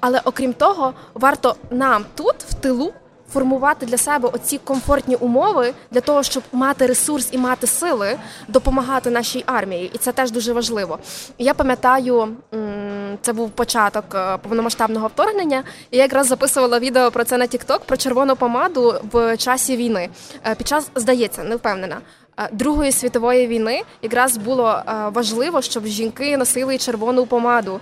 Але 0.00 0.20
окрім 0.24 0.52
того, 0.52 0.94
варто 1.14 1.56
нам 1.70 2.04
тут 2.14 2.36
в 2.36 2.54
тилу 2.54 2.92
формувати 3.32 3.86
для 3.86 3.98
себе 3.98 4.28
оці 4.28 4.58
комфортні 4.58 5.16
умови 5.16 5.72
для 5.90 6.00
того, 6.00 6.22
щоб 6.22 6.42
мати 6.52 6.86
ресурс 6.86 7.28
і 7.32 7.38
мати 7.38 7.66
сили 7.66 8.18
допомагати 8.48 9.10
нашій 9.10 9.44
армії, 9.46 9.90
і 9.94 9.98
це 9.98 10.12
теж 10.12 10.30
дуже 10.30 10.52
важливо. 10.52 10.98
Я 11.38 11.54
пам'ятаю, 11.54 12.28
це 13.20 13.32
був 13.32 13.50
початок 13.50 14.04
е, 14.14 14.36
повномасштабного 14.36 15.06
вторгнення. 15.06 15.62
і 15.90 15.96
Я 15.96 16.02
якраз 16.02 16.26
записувала 16.26 16.78
відео 16.78 17.10
про 17.10 17.24
це 17.24 17.38
на 17.38 17.46
TikTok, 17.46 17.80
про 17.86 17.96
червону 17.96 18.36
помаду 18.36 18.94
в 19.12 19.36
часі 19.36 19.76
війни. 19.76 20.08
Е, 20.46 20.54
під 20.54 20.68
час 20.68 20.90
здається, 20.94 21.44
не 21.44 21.56
впевнена. 21.56 21.96
Е, 22.38 22.48
Другої 22.52 22.92
світової 22.92 23.46
війни 23.46 23.82
якраз 24.02 24.36
було 24.36 24.82
важливо, 25.12 25.62
щоб 25.62 25.86
жінки 25.86 26.36
носили 26.36 26.78
червону 26.78 27.26
помаду 27.26 27.80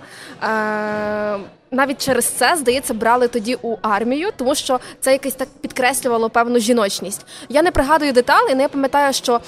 навіть 1.71 2.05
через 2.05 2.25
це 2.25 2.55
здається 2.55 2.93
брали 2.93 3.27
тоді 3.27 3.57
у 3.61 3.75
армію, 3.81 4.29
тому 4.37 4.55
що 4.55 4.79
це 4.99 5.11
якось 5.11 5.33
так 5.33 5.47
підкреслювало 5.61 6.29
певну 6.29 6.59
жіночність. 6.59 7.25
Я 7.49 7.61
не 7.61 7.71
пригадую 7.71 8.13
деталі, 8.13 8.49
але 8.51 8.61
я 8.61 8.69
пам'ятаю, 8.69 9.13
що 9.13 9.41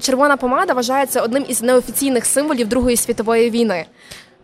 червона 0.00 0.36
помада 0.36 0.72
вважається 0.72 1.20
одним 1.20 1.44
із 1.48 1.62
неофіційних 1.62 2.26
символів 2.26 2.68
Другої 2.68 2.96
світової 2.96 3.50
війни. 3.50 3.86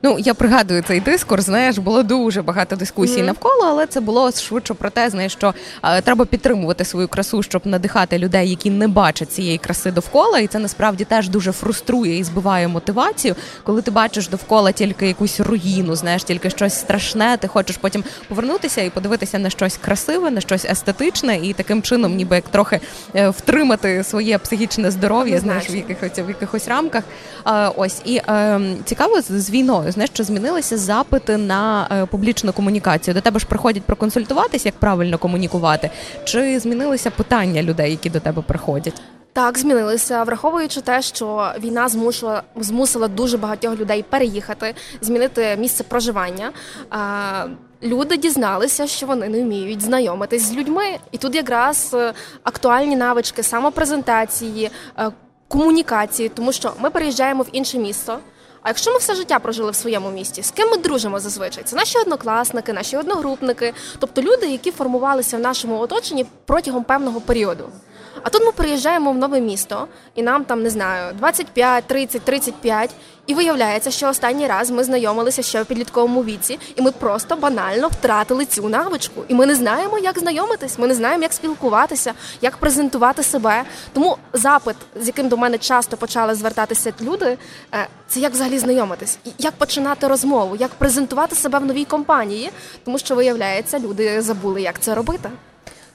Ну 0.05 0.19
я 0.19 0.35
пригадую 0.35 0.83
цей 0.83 1.01
дискурс. 1.01 1.45
Знаєш, 1.45 1.79
було 1.79 2.03
дуже 2.03 2.43
багато 2.43 2.77
дискусій 2.77 3.21
mm-hmm. 3.21 3.27
навколо, 3.27 3.63
але 3.63 3.87
це 3.87 4.01
було 4.01 4.33
швидше 4.33 4.75
про 4.75 4.91
те, 4.91 5.11
знаєш, 5.11 5.33
що 5.33 5.55
а, 5.81 6.01
треба 6.01 6.25
підтримувати 6.25 6.85
свою 6.85 7.09
красу, 7.09 7.43
щоб 7.43 7.63
надихати 7.65 8.19
людей, 8.19 8.51
які 8.51 8.71
не 8.71 8.89
бачать 8.89 9.33
цієї 9.33 9.59
краси 9.59 9.91
довкола, 9.91 10.39
і 10.39 10.47
це 10.47 10.59
насправді 10.59 11.05
теж 11.05 11.29
дуже 11.29 11.53
фруструє 11.53 12.19
і 12.19 12.25
збиває 12.25 12.69
мотивацію. 12.69 13.35
Коли 13.63 13.83
ти 13.83 13.91
бачиш 13.91 14.29
довкола 14.29 14.73
тільки 14.73 15.07
якусь 15.07 15.41
руїну, 15.41 15.97
знаєш, 15.97 16.25
тільки 16.25 16.51
щось 16.51 16.75
страшне. 16.75 17.37
Ти 17.37 17.49
хочеш 17.49 17.77
потім 17.77 18.05
повернутися 18.29 18.83
і 18.83 18.91
подивитися 18.91 19.39
на 19.39 19.51
щось 19.51 19.77
красиве, 19.77 20.31
на 20.31 20.41
щось 20.41 20.65
естетичне, 20.65 21.37
і 21.37 21.53
таким 21.53 21.83
чином, 21.83 22.15
ніби 22.15 22.37
як 22.37 22.49
трохи 22.49 22.81
е, 23.15 23.29
втримати 23.29 24.05
своє 24.05 24.39
психічне 24.39 24.91
здоров'я, 24.91 25.41
знаєш, 25.41 25.71
в 25.71 25.75
якихось 25.77 26.19
в 26.19 26.29
якихось 26.29 26.69
рамках. 26.69 27.05
А, 27.45 27.69
ось 27.77 28.03
і 28.05 28.17
е, 28.17 28.61
цікаво 28.85 29.21
з 29.21 29.51
війною 29.51 29.92
знаєш, 29.93 30.11
що 30.15 30.25
змінилися 30.25 30.79
запити 30.79 31.37
на 31.37 31.89
е, 31.93 32.07
публічну 32.07 32.53
комунікацію. 32.53 33.15
До 33.15 33.21
тебе 33.21 33.41
ж 33.41 33.47
приходять 33.47 33.83
проконсультуватись, 33.83 34.67
як 34.67 34.75
правильно 34.75 35.19
комунікувати, 35.19 35.91
чи 36.25 36.59
змінилися 36.59 37.11
питання 37.11 37.63
людей, 37.63 37.91
які 37.91 38.11
до 38.11 38.21
тебе 38.21 38.43
приходять? 38.43 39.03
Так, 39.35 39.59
змінилися, 39.59 40.23
враховуючи 40.23 40.81
те, 40.81 41.03
що 41.03 41.53
війна 41.61 41.89
змусила 41.89 42.43
змусила 42.57 43.09
дуже 43.09 43.39
багатьох 43.39 43.79
людей 43.79 44.03
переїхати, 44.03 44.75
змінити 45.01 45.57
місце 45.57 45.85
проживання. 45.85 46.51
люди 47.83 48.17
дізналися, 48.17 48.87
що 48.87 49.07
вони 49.07 49.29
не 49.29 49.43
вміють 49.43 49.81
знайомитись 49.81 50.43
з 50.43 50.53
людьми, 50.53 50.85
і 51.13 51.19
тут 51.19 51.35
якраз 51.35 51.91
е, 51.95 52.13
актуальні 52.43 52.97
навички 52.97 53.43
самопрезентації, 53.43 54.71
е, 54.99 55.11
комунікації, 55.49 56.29
тому 56.29 56.53
що 56.53 56.73
ми 56.81 56.91
переїжджаємо 56.91 57.43
в 57.43 57.49
інше 57.53 57.79
місто. 57.79 58.19
А 58.63 58.69
якщо 58.69 58.93
ми 58.93 58.99
все 58.99 59.15
життя 59.15 59.39
прожили 59.39 59.71
в 59.71 59.75
своєму 59.75 60.11
місті, 60.11 60.43
з 60.43 60.51
ким 60.51 60.71
ми 60.71 60.77
дружимо 60.77 61.21
зазвичай? 61.21 61.65
Це 61.65 61.77
наші 61.77 61.99
однокласники, 61.99 62.73
наші 62.73 62.97
одногрупники, 62.97 63.75
тобто 63.99 64.23
люди, 64.23 64.47
які 64.47 64.71
формувалися 64.71 65.37
в 65.37 65.41
нашому 65.41 65.79
оточенні 65.79 66.27
протягом 66.47 66.85
певного 66.85 67.21
періоду. 67.21 67.69
А 68.23 68.31
тут 68.31 68.45
ми 68.45 68.53
приїжджаємо 68.53 69.13
в 69.13 69.17
нове 69.17 69.41
місто, 69.41 69.89
і 70.15 70.23
нам 70.23 70.45
там 70.45 70.63
не 70.63 70.71
знаю 70.71 71.15
25, 71.15 71.85
30, 71.85 72.23
35, 72.23 72.91
і 73.27 73.35
виявляється, 73.35 73.91
що 73.91 74.09
останній 74.09 74.47
раз 74.47 74.71
ми 74.71 74.85
знайомилися 74.85 75.43
ще 75.43 75.63
в 75.63 75.67
підлітковому 75.67 76.25
віці, 76.25 76.59
і 76.77 76.83
ми 76.83 76.93
просто 76.93 77.37
банально 77.37 77.89
втратили 77.89 78.45
цю 78.45 78.69
навичку. 78.69 79.25
І 79.29 79.35
ми 79.35 79.47
не 79.47 79.55
знаємо, 79.55 79.99
як 79.99 80.19
знайомитись. 80.19 80.79
Ми 80.79 80.87
не 80.87 80.95
знаємо, 80.95 81.23
як 81.23 81.33
спілкуватися, 81.33 82.13
як 82.41 82.57
презентувати 82.57 83.23
себе. 83.23 83.65
Тому 83.93 84.17
запит, 84.33 84.77
з 85.01 85.07
яким 85.07 85.29
до 85.29 85.37
мене 85.37 85.59
часто 85.59 85.97
почали 85.97 86.35
звертатися 86.35 86.93
люди, 87.01 87.39
е, 87.75 87.87
це 88.09 88.21
як 88.21 88.33
взагалі 88.33 88.59
знайомитись, 88.59 89.19
як 89.39 89.55
починати 89.55 90.09
розмову, 90.09 90.57
як 90.57 90.71
презентувати 90.71 91.37
себе 91.37 91.59
в 91.59 91.65
новій 91.65 91.85
компанії, 91.85 92.51
тому 92.85 92.99
що 92.99 93.15
виявляється, 93.15 93.79
люди 93.79 94.23
забули, 94.23 94.63
як 94.63 94.81
це 94.81 94.95
робити. 94.95 95.31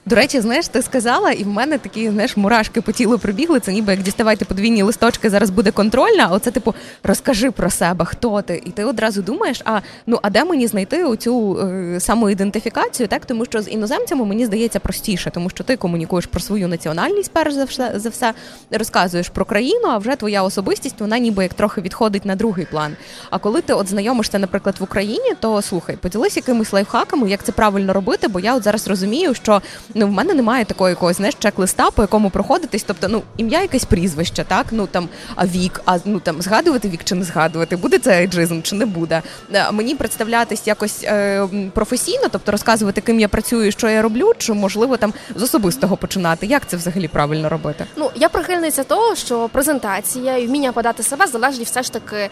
До 0.06 0.16
речі, 0.16 0.40
знаєш, 0.40 0.68
ти 0.68 0.82
сказала, 0.82 1.30
і 1.30 1.44
в 1.44 1.46
мене 1.46 1.78
такі 1.78 2.10
знаєш, 2.10 2.36
мурашки 2.36 2.80
по 2.80 2.92
тілу 2.92 3.18
прибігли. 3.18 3.60
Це 3.60 3.72
ніби 3.72 3.92
як 3.92 4.02
діставайте 4.02 4.44
подвійні 4.44 4.82
листочки, 4.82 5.30
зараз 5.30 5.50
буде 5.50 5.70
контрольна. 5.70 6.28
Оце, 6.32 6.50
типу, 6.50 6.74
розкажи 7.02 7.50
про 7.50 7.70
себе, 7.70 8.04
хто 8.04 8.42
ти, 8.42 8.62
і 8.66 8.70
ти 8.70 8.84
одразу 8.84 9.22
думаєш, 9.22 9.62
а 9.64 9.80
ну 10.06 10.18
а 10.22 10.30
де 10.30 10.44
мені 10.44 10.66
знайти 10.66 11.04
оцю 11.04 11.58
е, 11.58 12.00
самоідентифікацію? 12.00 13.08
Так, 13.08 13.26
тому 13.26 13.44
що 13.44 13.62
з 13.62 13.68
іноземцями 13.68 14.24
мені 14.24 14.46
здається 14.46 14.80
простіше, 14.80 15.30
тому 15.30 15.50
що 15.50 15.64
ти 15.64 15.76
комунікуєш 15.76 16.26
про 16.26 16.40
свою 16.40 16.68
національність, 16.68 17.30
перш 17.32 17.54
за 17.54 17.64
все 17.64 17.92
за 17.94 18.08
все, 18.08 18.34
розказуєш 18.70 19.28
про 19.28 19.44
країну, 19.44 19.88
а 19.88 19.98
вже 19.98 20.16
твоя 20.16 20.42
особистість 20.42 21.00
вона 21.00 21.18
ніби 21.18 21.42
як 21.42 21.54
трохи 21.54 21.80
відходить 21.80 22.24
на 22.24 22.36
другий 22.36 22.66
план. 22.70 22.96
А 23.30 23.38
коли 23.38 23.60
ти 23.60 23.72
от 23.72 23.88
знайомишся, 23.88 24.38
наприклад, 24.38 24.74
в 24.78 24.82
Україні, 24.82 25.32
то 25.40 25.62
слухай, 25.62 25.96
поділись 25.96 26.36
якимись 26.36 26.72
лайфхаками, 26.72 27.30
як 27.30 27.44
це 27.44 27.52
правильно 27.52 27.92
робити, 27.92 28.28
бо 28.28 28.40
я 28.40 28.54
от 28.54 28.62
зараз 28.62 28.88
розумію, 28.88 29.34
що 29.34 29.62
ну 29.98 30.06
в 30.06 30.12
мене 30.12 30.34
немає 30.34 30.64
такого 30.64 30.90
якогось 30.90 31.16
знаєш, 31.16 31.34
чек-листа, 31.34 31.90
по 31.90 32.02
якому 32.02 32.30
проходитись. 32.30 32.82
Тобто, 32.82 33.08
ну 33.08 33.22
ім'я 33.36 33.62
якесь 33.62 33.84
прізвище, 33.84 34.44
так 34.44 34.66
ну 34.70 34.86
там 34.86 35.08
а 35.34 35.46
вік, 35.46 35.80
а 35.84 35.98
ну 36.04 36.20
там 36.20 36.42
згадувати 36.42 36.88
вік 36.88 37.04
чи 37.04 37.14
не 37.14 37.24
згадувати, 37.24 37.76
буде 37.76 37.98
це 37.98 38.10
айджизм 38.10 38.62
чи 38.62 38.74
не 38.74 38.86
буде. 38.86 39.22
Е, 39.52 39.72
мені 39.72 39.94
представлятись 39.94 40.66
якось 40.66 41.04
е, 41.04 41.48
професійно, 41.74 42.22
тобто 42.30 42.52
розказувати, 42.52 43.00
ким 43.00 43.20
я 43.20 43.28
працюю, 43.28 43.72
що 43.72 43.88
я 43.88 44.02
роблю, 44.02 44.32
чи 44.38 44.52
можливо 44.52 44.96
там 44.96 45.12
з 45.36 45.42
особистого 45.42 45.96
починати. 45.96 46.46
Як 46.46 46.66
це 46.66 46.76
взагалі 46.76 47.08
правильно 47.08 47.48
робити? 47.48 47.84
Ну 47.96 48.10
я 48.14 48.28
прихильниця 48.28 48.84
того, 48.84 49.14
що 49.14 49.48
презентація 49.48 50.36
і 50.36 50.46
вміння 50.46 50.72
подати 50.72 51.02
себе 51.02 51.26
залежить 51.26 51.66
все 51.66 51.82
ж 51.82 51.92
таки 51.92 52.16
е, 52.16 52.30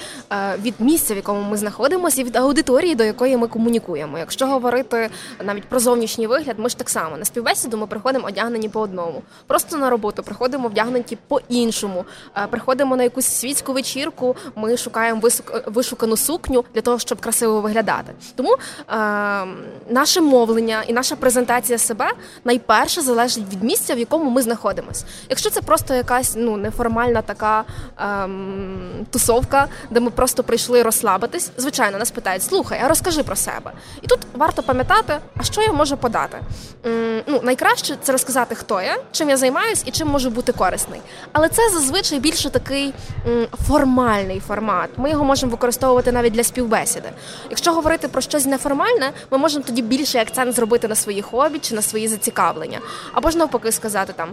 від 0.63 0.75
місця, 0.79 1.15
в 1.15 1.17
якому 1.17 1.51
ми 1.51 1.57
знаходимося, 1.57 2.21
і 2.21 2.25
від 2.25 2.37
аудиторії, 2.37 2.95
до 2.95 3.05
якої 3.05 3.37
ми 3.37 3.47
комунікуємо. 3.47 4.19
Якщо 4.19 4.47
говорити 4.47 5.11
навіть 5.45 5.65
про 5.65 5.79
зовнішній 5.79 6.27
вигляд, 6.27 6.59
ми 6.59 6.69
ж 6.69 6.79
так 6.79 6.91
само 6.91 7.17
на 7.17 7.25
співбесіді 7.25 7.46
співбесіду 7.47 7.77
ми 7.77 7.87
приходимо 7.87 8.27
одягнені 8.27 8.69
по 8.69 8.81
одному. 8.81 9.23
Просто 9.47 9.77
на 9.77 9.91
роботу 9.91 10.23
приходимо 10.23 10.69
вдягнені 10.69 11.19
по-іншому. 11.29 12.05
Е, 12.37 12.47
приходимо 12.47 12.97
на 12.97 13.03
якусь 13.03 13.27
світську 13.27 13.73
вечірку. 13.73 14.37
Ми 14.57 14.77
шукаємо 14.77 15.23
вишукану 15.67 16.17
сукню 16.17 16.65
для 16.75 16.81
того, 16.81 16.99
щоб 16.99 17.21
красиво 17.21 17.61
виглядати. 17.61 18.13
Тому 18.35 18.53
е, 18.53 18.57
наше 19.91 20.21
мовлення 20.21 20.83
і 20.87 20.93
наша 20.93 21.17
презентація 21.17 21.79
себе 21.79 22.11
найперше 22.45 23.01
залежить 23.01 23.45
від 23.53 23.63
місця, 23.63 23.95
в 23.95 23.99
якому 23.99 24.31
ми 24.31 24.43
знаходимося. 24.43 25.05
Якщо 25.29 25.51
це 25.51 25.61
просто 25.61 25.95
якась 25.95 26.35
ну 26.37 26.57
неформальна 26.57 27.23
така 27.23 27.65
е, 28.01 28.29
тусовка, 29.11 29.69
де 29.91 30.01
ми 30.01 30.11
просто 30.11 30.43
прийшли 30.43 30.83
розслабитись, 30.83 31.51
звичайно, 31.57 31.99
нас 31.99 32.11
питають: 32.11 32.43
слухай, 32.43 32.81
а 32.85 32.89
розкажи 32.89 33.23
про 33.23 33.37
себе. 33.37 33.73
І 34.03 34.07
тут 34.07 34.19
варто 34.35 34.63
пам'ятати, 34.63 35.19
а 35.37 35.43
що 35.43 35.63
я 35.63 35.73
можу 35.73 35.97
подати. 35.97 36.39
Ну, 37.27 37.36
найкраще 37.43 37.97
це 38.03 38.13
розказати, 38.13 38.55
хто 38.55 38.81
я, 38.81 38.97
чим 39.13 39.31
я 39.31 39.37
займаюсь 39.37 39.83
і 39.87 39.91
чим 39.91 40.09
можу 40.09 40.31
бути 40.31 40.53
корисний. 40.53 41.01
Але 41.33 41.49
це 41.49 41.71
зазвичай 41.71 42.19
більше 42.21 42.51
такий 42.51 42.95
м, 43.27 43.47
формальний 43.69 44.41
формат. 44.41 44.91
Ми 44.97 45.11
його 45.11 45.25
можемо 45.25 45.53
використовувати 45.53 46.13
навіть 46.13 46.33
для 46.33 46.45
співбесіди. 46.45 47.09
Якщо 47.51 47.73
говорити 47.73 48.09
про 48.09 48.21
щось 48.21 48.47
неформальне, 48.47 49.11
ми 49.31 49.39
можемо 49.39 49.65
тоді 49.67 49.83
більший 49.83 50.21
акцент 50.21 50.55
зробити 50.55 50.89
на 50.89 50.95
свої 50.95 51.23
хобі 51.23 51.59
чи 51.59 51.75
на 51.75 51.83
свої 51.83 52.09
зацікавлення. 52.09 52.79
Або 53.13 53.31
ж 53.31 53.39
навпаки 53.39 53.73
сказати 53.73 54.13
там 54.17 54.29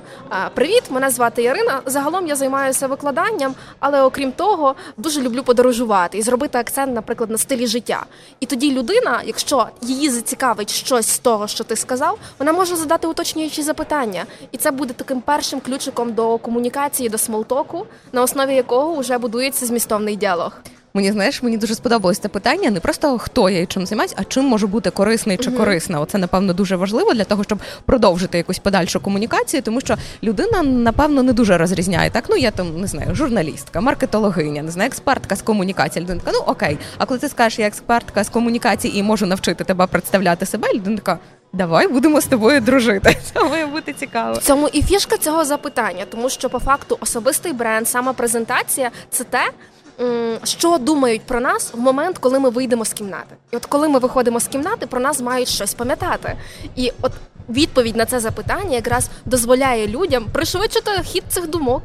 Привіт, 0.53 0.83
мене 0.89 1.09
звати 1.09 1.43
Ярина. 1.43 1.81
Загалом 1.85 2.27
я 2.27 2.35
займаюся 2.35 2.87
викладанням, 2.87 3.55
але 3.79 4.01
окрім 4.01 4.31
того, 4.31 4.75
дуже 4.97 5.21
люблю 5.21 5.43
подорожувати 5.43 6.17
і 6.17 6.21
зробити 6.21 6.57
акцент, 6.57 6.95
наприклад, 6.95 7.29
на 7.29 7.37
стилі 7.37 7.67
життя. 7.67 8.05
І 8.39 8.45
тоді 8.45 8.71
людина, 8.71 9.21
якщо 9.25 9.67
її 9.81 10.09
зацікавить 10.09 10.69
щось 10.73 11.07
з 11.09 11.19
того, 11.19 11.47
що 11.47 11.63
ти 11.63 11.75
сказав, 11.75 12.17
вона 12.39 12.53
може 12.53 12.75
задати 12.75 12.92
задати 12.93 13.07
уточнюючі 13.07 13.63
запитання, 13.63 14.25
і 14.51 14.57
це 14.57 14.71
буде 14.71 14.93
таким 14.93 15.21
першим 15.21 15.59
ключиком 15.59 16.13
до 16.13 16.37
комунікації, 16.37 17.09
до 17.09 17.17
смолтоку, 17.17 17.85
на 18.11 18.21
основі 18.21 18.55
якого 18.55 18.95
вже 18.99 19.17
будується 19.17 19.65
змістовний 19.65 20.15
діалог. 20.15 20.51
Мені 20.95 21.11
знаєш, 21.11 21.43
мені 21.43 21.57
дуже 21.57 21.75
сподобалось 21.75 22.19
це 22.19 22.27
питання. 22.27 22.71
Не 22.71 22.79
просто 22.79 23.17
хто 23.17 23.49
я 23.49 23.61
і 23.61 23.65
чим 23.65 23.85
займаюся, 23.85 24.15
а 24.17 24.23
чим 24.23 24.45
можу 24.45 24.67
бути 24.67 24.89
корисний 24.89 25.37
чи 25.37 25.51
корисна. 25.51 25.99
Оце 25.99 26.17
напевно 26.17 26.53
дуже 26.53 26.75
важливо 26.75 27.13
для 27.13 27.23
того, 27.23 27.43
щоб 27.43 27.59
продовжити 27.85 28.37
якусь 28.37 28.59
подальшу 28.59 28.99
комунікацію, 28.99 29.61
тому 29.61 29.81
що 29.81 29.95
людина 30.23 30.63
напевно 30.63 31.23
не 31.23 31.33
дуже 31.33 31.57
розрізняє. 31.57 32.09
Так, 32.09 32.25
ну 32.29 32.35
я 32.35 32.51
там 32.51 32.81
не 32.81 32.87
знаю, 32.87 33.15
журналістка, 33.15 33.81
маркетологиня, 33.81 34.63
не 34.63 34.71
знаю, 34.71 34.87
експертка 34.87 35.35
з 35.35 35.41
комунікації. 35.41 36.03
Людина 36.03 36.19
така, 36.25 36.37
ну 36.37 36.43
окей. 36.51 36.77
А 36.97 37.05
коли 37.05 37.19
ти 37.19 37.29
скажеш, 37.29 37.59
я 37.59 37.67
експертка 37.67 38.23
з 38.23 38.29
комунікації 38.29 38.97
і 38.97 39.03
можу 39.03 39.25
навчити 39.25 39.63
тебе 39.63 39.87
представляти 39.87 40.45
себе, 40.45 40.73
людина 40.73 40.97
така. 40.97 41.19
Давай 41.53 41.87
будемо 41.87 42.21
з 42.21 42.25
тобою 42.25 42.61
дружити. 42.61 43.17
Це 43.33 43.43
має 43.43 43.65
бути 43.65 43.93
цікаво. 43.93 44.33
В 44.33 44.43
Цьому 44.43 44.67
і 44.67 44.83
фішка 44.83 45.17
цього 45.17 45.45
запитання, 45.45 46.05
тому 46.09 46.29
що 46.29 46.49
по 46.49 46.59
факту 46.59 46.97
особистий 46.99 47.53
бренд, 47.53 47.87
сама 47.87 48.13
презентація 48.13 48.91
це 49.09 49.23
те, 49.23 49.51
що 50.43 50.77
думають 50.77 51.21
про 51.21 51.39
нас 51.39 51.73
в 51.73 51.79
момент, 51.79 52.17
коли 52.17 52.39
ми 52.39 52.49
вийдемо 52.49 52.85
з 52.85 52.93
кімнати. 52.93 53.35
І 53.51 53.55
от 53.55 53.65
коли 53.65 53.89
ми 53.89 53.99
виходимо 53.99 54.39
з 54.39 54.47
кімнати, 54.47 54.87
про 54.87 54.99
нас 54.99 55.21
мають 55.21 55.47
щось 55.47 55.73
пам'ятати. 55.73 56.37
І 56.75 56.91
от 57.01 57.11
відповідь 57.49 57.95
на 57.95 58.05
це 58.05 58.19
запитання 58.19 58.75
якраз 58.75 59.09
дозволяє 59.25 59.87
людям 59.87 60.25
пришвидшити 60.33 60.91
хід 61.03 61.23
цих 61.29 61.47
думок. 61.49 61.83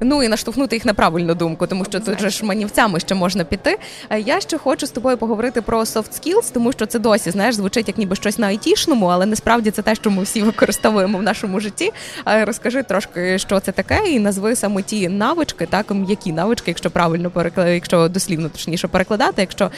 Ну 0.00 0.22
і 0.22 0.28
наштовхнути 0.28 0.76
їх 0.76 0.84
на 0.84 0.94
правильну 0.94 1.34
думку, 1.34 1.66
тому 1.66 1.84
що 1.84 2.00
тут 2.00 2.20
же 2.20 2.30
ж 2.30 2.44
манівцями 2.44 3.00
ще 3.00 3.14
можна 3.14 3.44
піти. 3.44 3.78
Я 4.18 4.40
ще 4.40 4.58
хочу 4.58 4.86
з 4.86 4.90
тобою 4.90 5.16
поговорити 5.16 5.62
про 5.62 5.80
soft 5.80 6.20
skills, 6.20 6.52
тому 6.52 6.72
що 6.72 6.86
це 6.86 6.98
досі 6.98 7.30
знаєш, 7.30 7.54
звучить 7.54 7.88
як 7.88 7.98
ніби 7.98 8.16
щось 8.16 8.38
на 8.38 8.46
айтішному, 8.46 9.06
але 9.06 9.26
насправді 9.26 9.70
це 9.70 9.82
те, 9.82 9.94
що 9.94 10.10
ми 10.10 10.22
всі 10.22 10.42
використовуємо 10.48 11.18
в 11.18 11.22
нашому 11.22 11.60
житті. 11.60 11.92
Розкажи 12.26 12.82
трошки, 12.82 13.38
що 13.38 13.60
це 13.60 13.72
таке, 13.72 14.00
і 14.06 14.20
назви 14.20 14.56
саме 14.56 14.82
ті 14.82 15.08
навички, 15.08 15.66
так 15.66 15.92
які 16.08 16.32
навички, 16.32 16.70
якщо 16.70 16.90
правильно 16.90 17.30
перекладати, 17.30 17.74
якщо 17.74 18.08
дослівно 18.08 18.48
точніше 18.48 18.88
перекладати. 18.88 19.42
Якщо 19.42 19.70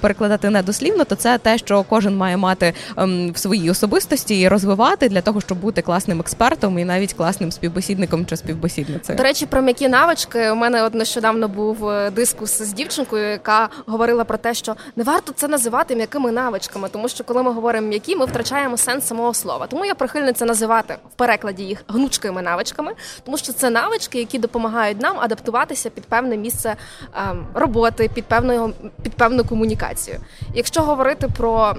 перекладати 0.00 0.50
не 0.50 0.62
дослівно, 0.62 1.04
то 1.04 1.14
це 1.14 1.38
те, 1.38 1.58
що 1.58 1.82
кожен 1.82 2.16
має 2.16 2.36
мати 2.36 2.72
ем, 2.96 3.32
в 3.32 3.38
своїй 3.38 3.70
особистості 3.70 4.40
і 4.40 4.48
розвивати 4.48 5.08
для 5.08 5.20
того, 5.20 5.40
щоб 5.40 5.58
бути 5.58 5.82
класним 5.82 6.20
експертом 6.20 6.78
і 6.78 6.84
навіть 6.84 7.12
класним 7.12 7.52
співбесідником 7.52 8.26
чи 8.26 8.36
співбесідницею. 8.36 9.16
До 9.16 9.22
речі, 9.22 9.46
про 9.46 9.59
м'які 9.62 9.88
навички 9.88 10.50
у 10.50 10.54
мене 10.54 10.84
от 10.84 10.94
нещодавно 10.94 11.48
був 11.48 11.88
е, 11.88 12.10
дискус 12.10 12.62
з 12.62 12.72
дівчинкою, 12.72 13.30
яка 13.30 13.68
говорила 13.86 14.24
про 14.24 14.38
те, 14.38 14.54
що 14.54 14.76
не 14.96 15.04
варто 15.04 15.32
це 15.32 15.48
називати 15.48 15.96
м'якими 15.96 16.32
навичками, 16.32 16.88
тому 16.88 17.08
що 17.08 17.24
коли 17.24 17.42
ми 17.42 17.52
говоримо 17.52 17.88
м'які, 17.88 18.16
ми 18.16 18.26
втрачаємо 18.26 18.76
сенс 18.76 19.06
самого 19.06 19.34
слова. 19.34 19.66
Тому 19.66 19.84
я 19.84 19.94
прихильниця 19.94 20.44
називати 20.44 20.96
в 21.12 21.14
перекладі 21.14 21.62
їх 21.62 21.84
гнучкими 21.88 22.42
навичками, 22.42 22.92
тому 23.24 23.38
що 23.38 23.52
це 23.52 23.70
навички, 23.70 24.18
які 24.18 24.38
допомагають 24.38 25.00
нам 25.00 25.20
адаптуватися 25.20 25.90
під 25.90 26.04
певне 26.04 26.36
місце 26.36 26.76
ем, 27.14 27.46
роботи, 27.54 28.10
під 28.14 28.24
певну 28.24 28.72
під 29.02 29.14
певну 29.14 29.44
комунікацію. 29.44 30.20
Якщо 30.54 30.82
говорити 30.82 31.28
про 31.36 31.74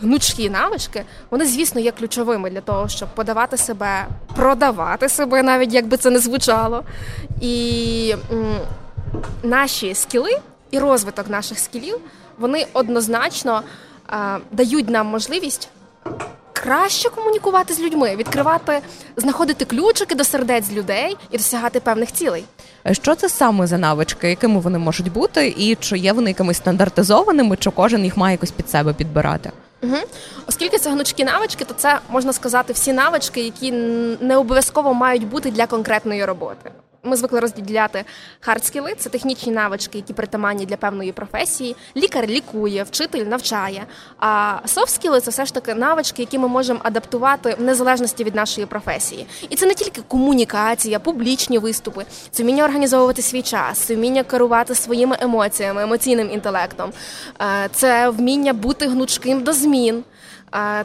гнучкі 0.00 0.50
навички, 0.50 1.04
вони 1.30 1.46
звісно 1.46 1.80
є 1.80 1.92
ключовими 1.92 2.50
для 2.50 2.60
того, 2.60 2.88
щоб 2.88 3.08
подавати 3.14 3.56
себе, 3.56 4.06
продавати 4.36 5.08
себе, 5.08 5.42
навіть 5.42 5.74
якби 5.74 5.96
це 5.96 6.10
не 6.10 6.18
звучало. 6.18 6.84
І 7.40 8.14
м, 8.32 8.56
наші 9.42 9.94
скіли 9.94 10.38
і 10.70 10.78
розвиток 10.78 11.28
наших 11.28 11.58
скілів 11.58 11.98
вони 12.38 12.66
однозначно 12.72 13.62
а, 14.06 14.38
дають 14.50 14.88
нам 14.88 15.06
можливість. 15.06 15.68
Краще 16.52 17.08
комунікувати 17.10 17.74
з 17.74 17.80
людьми, 17.80 18.16
відкривати, 18.16 18.80
знаходити 19.16 19.64
ключики 19.64 20.14
до 20.14 20.24
сердець 20.24 20.72
людей 20.72 21.16
і 21.30 21.36
досягати 21.36 21.80
певних 21.80 22.12
цілей. 22.12 22.44
Що 22.92 23.14
це 23.14 23.28
саме 23.28 23.66
за 23.66 23.78
навички, 23.78 24.28
якими 24.28 24.60
вони 24.60 24.78
можуть 24.78 25.12
бути, 25.12 25.54
і 25.56 25.74
чи 25.74 25.98
є 25.98 26.12
вони 26.12 26.30
якимись 26.30 26.56
стандартизованими, 26.56 27.56
чи 27.56 27.70
кожен 27.70 28.04
їх 28.04 28.16
має 28.16 28.34
якось 28.34 28.50
під 28.50 28.70
себе 28.70 28.92
підбирати? 28.92 29.52
Угу. 29.82 29.96
Оскільки 30.46 30.78
це 30.78 30.90
гнучкі 30.90 31.24
навички, 31.24 31.64
то 31.64 31.74
це 31.74 31.98
можна 32.08 32.32
сказати 32.32 32.72
всі 32.72 32.92
навички, 32.92 33.42
які 33.42 33.72
не 34.20 34.36
обов'язково 34.36 34.94
мають 34.94 35.28
бути 35.28 35.50
для 35.50 35.66
конкретної 35.66 36.24
роботи. 36.24 36.70
Ми 37.04 37.16
звикли 37.16 37.40
розділяти 37.40 38.04
хардскіли, 38.40 38.94
це 38.98 39.08
технічні 39.10 39.52
навички, 39.52 39.98
які 39.98 40.12
притаманні 40.12 40.66
для 40.66 40.76
певної 40.76 41.12
професії. 41.12 41.76
Лікар 41.96 42.26
лікує, 42.26 42.82
вчитель 42.82 43.24
навчає. 43.24 43.86
А 44.18 44.58
софтскіли 44.64 45.20
це 45.20 45.30
все 45.30 45.46
ж 45.46 45.54
таки 45.54 45.74
навички, 45.74 46.22
які 46.22 46.38
ми 46.38 46.48
можемо 46.48 46.80
адаптувати 46.82 47.56
в 47.58 47.62
незалежності 47.62 48.24
від 48.24 48.34
нашої 48.34 48.66
професії. 48.66 49.26
І 49.48 49.56
це 49.56 49.66
не 49.66 49.74
тільки 49.74 50.02
комунікація, 50.08 50.98
публічні 50.98 51.58
виступи, 51.58 52.04
це 52.30 52.42
вміння 52.42 52.64
організовувати 52.64 53.22
свій 53.22 53.42
час, 53.42 53.78
це 53.78 53.94
вміння 53.94 54.22
керувати 54.22 54.74
своїми 54.74 55.16
емоціями, 55.20 55.82
емоційним 55.82 56.30
інтелектом, 56.30 56.92
е, 57.40 57.68
це 57.72 58.08
вміння 58.08 58.52
бути 58.52 58.86
гнучким 58.86 59.42
до 59.42 59.52
змін. 59.52 60.04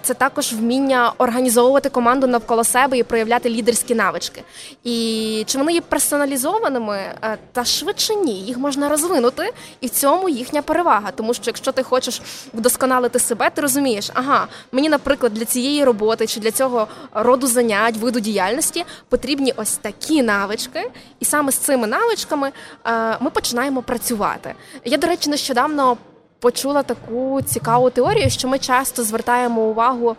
Це 0.02 0.14
також 0.14 0.54
вміння 0.54 1.14
організовувати 1.18 1.90
команду 1.90 2.28
навколо 2.28 2.64
себе 2.64 2.98
і 2.98 3.04
проявляти 3.04 3.50
лідерські 3.50 3.96
навички. 3.96 4.44
І 4.84 5.44
чи 5.48 5.58
вони 5.58 5.74
є 5.74 5.82
персоналізованими, 5.82 6.98
е, 6.98 7.38
та 7.52 7.66
швидше 7.66 8.16
ні, 8.16 8.42
їх 8.42 8.58
можна 8.58 8.90
розвинути, 8.90 9.54
і 9.82 9.88
в 9.88 9.90
цьому 9.90 10.30
їхня 10.30 10.62
перевага. 10.62 11.12
Тому 11.12 11.34
що 11.34 11.44
якщо 11.46 11.72
ти 11.72 11.84
хочеш 11.84 12.22
вдосконалити 12.54 13.20
себе, 13.20 13.50
ти 13.50 13.62
розумієш, 13.62 14.12
ага, 14.14 14.48
мені, 14.72 14.90
наприклад, 14.90 15.34
для 15.34 15.46
цієї 15.46 15.84
роботи 15.84 16.28
чи 16.28 16.40
для 16.40 16.52
цього 16.52 16.88
роду 17.14 17.48
занять, 17.48 17.98
виду 17.98 18.20
діяльності 18.20 18.86
потрібні 19.10 19.54
ось 19.58 19.78
такі 19.78 20.24
навички, 20.24 20.92
і 21.20 21.26
саме 21.26 21.52
з 21.52 21.56
цими 21.56 21.88
навичками 21.88 22.52
е, 22.86 23.18
ми 23.20 23.30
починаємо 23.30 23.82
працювати. 23.82 24.54
Я, 24.86 24.98
до 24.98 25.08
речі, 25.08 25.30
нещодавно 25.30 25.98
почула 26.40 26.84
таку 26.84 27.42
цікаву 27.42 27.90
теорію, 27.90 28.30
що 28.30 28.48
ми 28.48 28.60
часто 28.60 29.04
звертаємо 29.04 29.62
увагу 29.62 30.16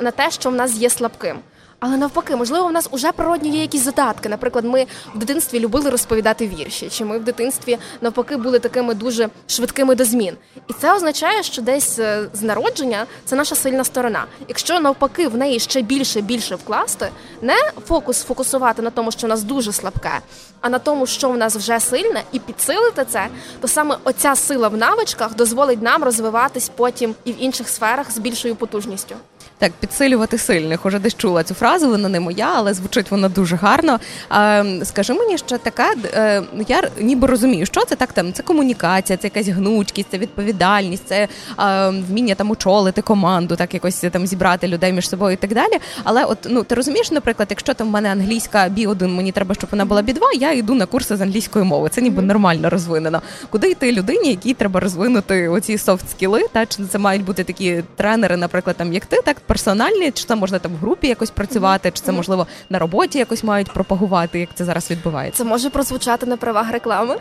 на 0.00 0.10
те, 0.10 0.30
що 0.30 0.50
в 0.50 0.54
нас 0.54 0.76
є 0.76 0.90
слабким. 0.90 1.38
Але 1.80 1.96
навпаки, 1.96 2.36
можливо, 2.36 2.66
в 2.68 2.72
нас 2.72 2.88
уже 2.90 3.12
природньо 3.12 3.54
є 3.54 3.60
якісь 3.60 3.84
задатки. 3.84 4.28
Наприклад, 4.28 4.64
ми 4.64 4.86
в 5.14 5.18
дитинстві 5.18 5.60
любили 5.60 5.90
розповідати 5.90 6.48
вірші, 6.48 6.88
чи 6.90 7.04
ми 7.04 7.18
в 7.18 7.24
дитинстві 7.24 7.78
навпаки 8.00 8.36
були 8.36 8.58
такими 8.58 8.94
дуже 8.94 9.28
швидкими 9.46 9.94
до 9.94 10.04
змін. 10.04 10.36
І 10.68 10.72
це 10.72 10.94
означає, 10.94 11.42
що 11.42 11.62
десь 11.62 11.98
е, 11.98 12.28
з 12.32 12.42
народження 12.42 13.06
це 13.24 13.36
наша 13.36 13.54
сильна 13.54 13.84
сторона. 13.84 14.24
Якщо 14.48 14.80
навпаки 14.80 15.28
в 15.28 15.36
неї 15.36 15.58
ще 15.60 15.82
більше 15.82 16.20
більше 16.20 16.54
вкласти, 16.54 17.08
не 17.42 17.56
фокус 17.86 18.22
фокусувати 18.22 18.82
на 18.82 18.90
тому, 18.90 19.10
що 19.10 19.26
в 19.26 19.30
нас 19.30 19.42
дуже 19.42 19.72
слабке, 19.72 20.20
а 20.60 20.68
на 20.68 20.78
тому, 20.78 21.06
що 21.06 21.30
в 21.30 21.36
нас 21.36 21.56
вже 21.56 21.80
сильне, 21.80 22.22
і 22.32 22.38
підсилити 22.38 23.04
це, 23.08 23.28
то 23.60 23.68
саме 23.68 23.96
оця 24.04 24.36
сила 24.36 24.68
в 24.68 24.76
навичках 24.76 25.34
дозволить 25.34 25.82
нам 25.82 26.04
розвиватись 26.04 26.70
потім 26.76 27.14
і 27.24 27.32
в 27.32 27.42
інших 27.42 27.68
сферах 27.68 28.10
з 28.10 28.18
більшою 28.18 28.56
потужністю. 28.56 29.16
Так, 29.60 29.72
підсилювати 29.72 30.38
сильних. 30.38 30.86
Уже 30.86 30.98
десь 30.98 31.16
чула 31.16 31.42
цю 31.42 31.54
фразу, 31.54 31.88
вона 31.88 32.08
не 32.08 32.20
моя, 32.20 32.52
але 32.54 32.74
звучить 32.74 33.10
вона 33.10 33.28
дуже 33.28 33.56
гарно. 33.56 34.00
А, 34.28 34.64
Скажи 34.84 35.14
мені, 35.14 35.38
що 35.38 35.58
така 35.58 35.94
е, 36.14 36.42
я 36.68 36.82
ніби 37.00 37.26
розумію, 37.26 37.66
що 37.66 37.84
це 37.84 37.96
так 37.96 38.12
там. 38.12 38.32
Це 38.32 38.42
комунікація, 38.42 39.16
це 39.16 39.26
якась 39.26 39.48
гнучкість, 39.48 40.08
це 40.10 40.18
відповідальність, 40.18 41.02
це 41.06 41.28
а, 41.56 41.88
вміння 41.88 42.34
там 42.34 42.50
очолити 42.50 43.02
команду, 43.02 43.56
так 43.56 43.74
якось 43.74 44.04
там 44.12 44.26
зібрати 44.26 44.68
людей 44.68 44.92
між 44.92 45.08
собою 45.08 45.32
і 45.32 45.36
так 45.36 45.54
далі. 45.54 45.72
Але 46.04 46.24
от 46.24 46.38
ну 46.50 46.64
ти 46.64 46.74
розумієш, 46.74 47.10
наприклад, 47.10 47.48
якщо 47.50 47.74
там 47.74 47.88
в 47.88 47.90
мене 47.90 48.12
англійська 48.12 48.68
бі 48.68 48.86
1 48.86 49.14
мені 49.14 49.32
треба, 49.32 49.54
щоб 49.54 49.70
вона 49.70 49.84
була 49.84 50.02
бі 50.02 50.12
2 50.12 50.26
я 50.32 50.52
йду 50.52 50.74
на 50.74 50.86
курси 50.86 51.16
з 51.16 51.20
англійської 51.20 51.64
мови. 51.64 51.88
Це 51.88 52.02
ніби 52.02 52.22
нормально 52.22 52.70
розвинено. 52.70 53.22
Куди 53.50 53.70
йти 53.70 53.92
людині, 53.92 54.30
якій 54.30 54.54
треба 54.54 54.80
розвинути 54.80 55.48
оці 55.48 55.78
софт 55.78 56.10
скіли? 56.10 56.46
Та 56.52 56.66
чи 56.66 56.84
це 56.84 56.98
мають 56.98 57.24
бути 57.24 57.44
такі 57.44 57.82
тренери, 57.96 58.36
наприклад, 58.36 58.76
там 58.76 58.92
як 58.92 59.06
ти, 59.06 59.22
так 59.24 59.36
персональні, 59.50 60.10
чи 60.10 60.24
це 60.24 60.34
можна 60.36 60.58
там 60.58 60.72
в 60.72 60.76
групі 60.76 61.08
якось 61.08 61.30
працювати, 61.30 61.90
чи 61.90 62.02
це 62.02 62.12
можливо 62.12 62.46
на 62.68 62.78
роботі 62.78 63.18
якось 63.18 63.44
мають 63.44 63.72
пропагувати, 63.72 64.40
як 64.40 64.48
це 64.54 64.64
зараз 64.64 64.90
відбувається? 64.90 65.38
Це 65.38 65.48
може 65.48 65.70
прозвучати 65.70 66.26
на 66.26 66.36
правах 66.36 66.70
реклами. 66.72 67.16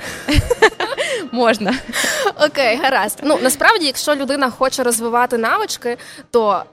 Можна. 1.31 1.74
Окей, 2.45 2.79
гаразд. 2.83 3.19
Ну 3.24 3.39
насправді, 3.41 3.86
якщо 3.86 4.15
людина 4.15 4.50
хоче 4.50 4.83
розвивати 4.83 5.38
навички, 5.38 5.98
то. 6.31 6.63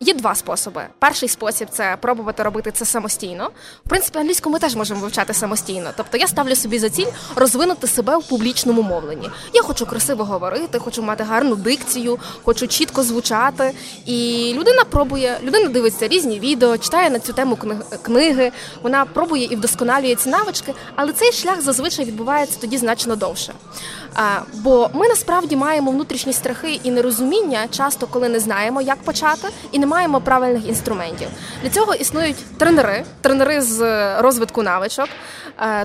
Є 0.00 0.14
два 0.14 0.34
способи. 0.34 0.86
Перший 0.98 1.28
спосіб 1.28 1.68
це 1.70 1.96
пробувати 2.00 2.42
робити 2.42 2.70
це 2.70 2.84
самостійно. 2.84 3.50
В 3.86 3.88
принципі, 3.88 4.18
англійську 4.18 4.50
ми 4.50 4.58
теж 4.58 4.76
можемо 4.76 5.00
вивчати 5.00 5.34
самостійно. 5.34 5.90
Тобто 5.96 6.18
я 6.18 6.26
ставлю 6.26 6.56
собі 6.56 6.78
за 6.78 6.90
ціль 6.90 7.06
розвинути 7.36 7.86
себе 7.86 8.16
в 8.16 8.28
публічному 8.28 8.82
мовленні. 8.82 9.30
Я 9.54 9.62
хочу 9.62 9.86
красиво 9.86 10.24
говорити, 10.24 10.78
хочу 10.78 11.02
мати 11.02 11.24
гарну 11.24 11.56
дикцію, 11.56 12.18
хочу 12.44 12.66
чітко 12.66 13.02
звучати. 13.02 13.72
І 14.06 14.52
людина 14.56 14.84
пробує, 14.84 15.38
людина 15.42 15.68
дивиться 15.68 16.08
різні 16.08 16.40
відео, 16.40 16.78
читає 16.78 17.10
на 17.10 17.18
цю 17.18 17.32
тему 17.32 17.58
книги. 18.02 18.52
Вона 18.82 19.04
пробує 19.04 19.44
і 19.44 19.56
вдосконалює 19.56 20.14
ці 20.14 20.28
навички, 20.28 20.74
але 20.96 21.12
цей 21.12 21.32
шлях 21.32 21.60
зазвичай 21.60 22.04
відбувається 22.04 22.58
тоді 22.60 22.78
значно 22.78 23.16
довше. 23.16 23.52
Бо 24.54 24.90
ми 24.94 25.08
насправді 25.08 25.56
маємо 25.56 25.90
внутрішні 25.90 26.32
страхи 26.32 26.80
і 26.82 26.90
нерозуміння, 26.90 27.68
часто 27.70 28.06
коли 28.06 28.28
не 28.28 28.40
знаємо, 28.40 28.80
як 28.80 28.98
почати, 28.98 29.48
і 29.72 29.78
не 29.78 29.86
маємо 29.86 30.20
правильних 30.20 30.68
інструментів. 30.68 31.28
Для 31.62 31.70
цього 31.70 31.94
існують 31.94 32.58
тренери, 32.58 33.04
тренери 33.20 33.60
з 33.60 33.80
розвитку 34.20 34.62
навичок. 34.62 35.08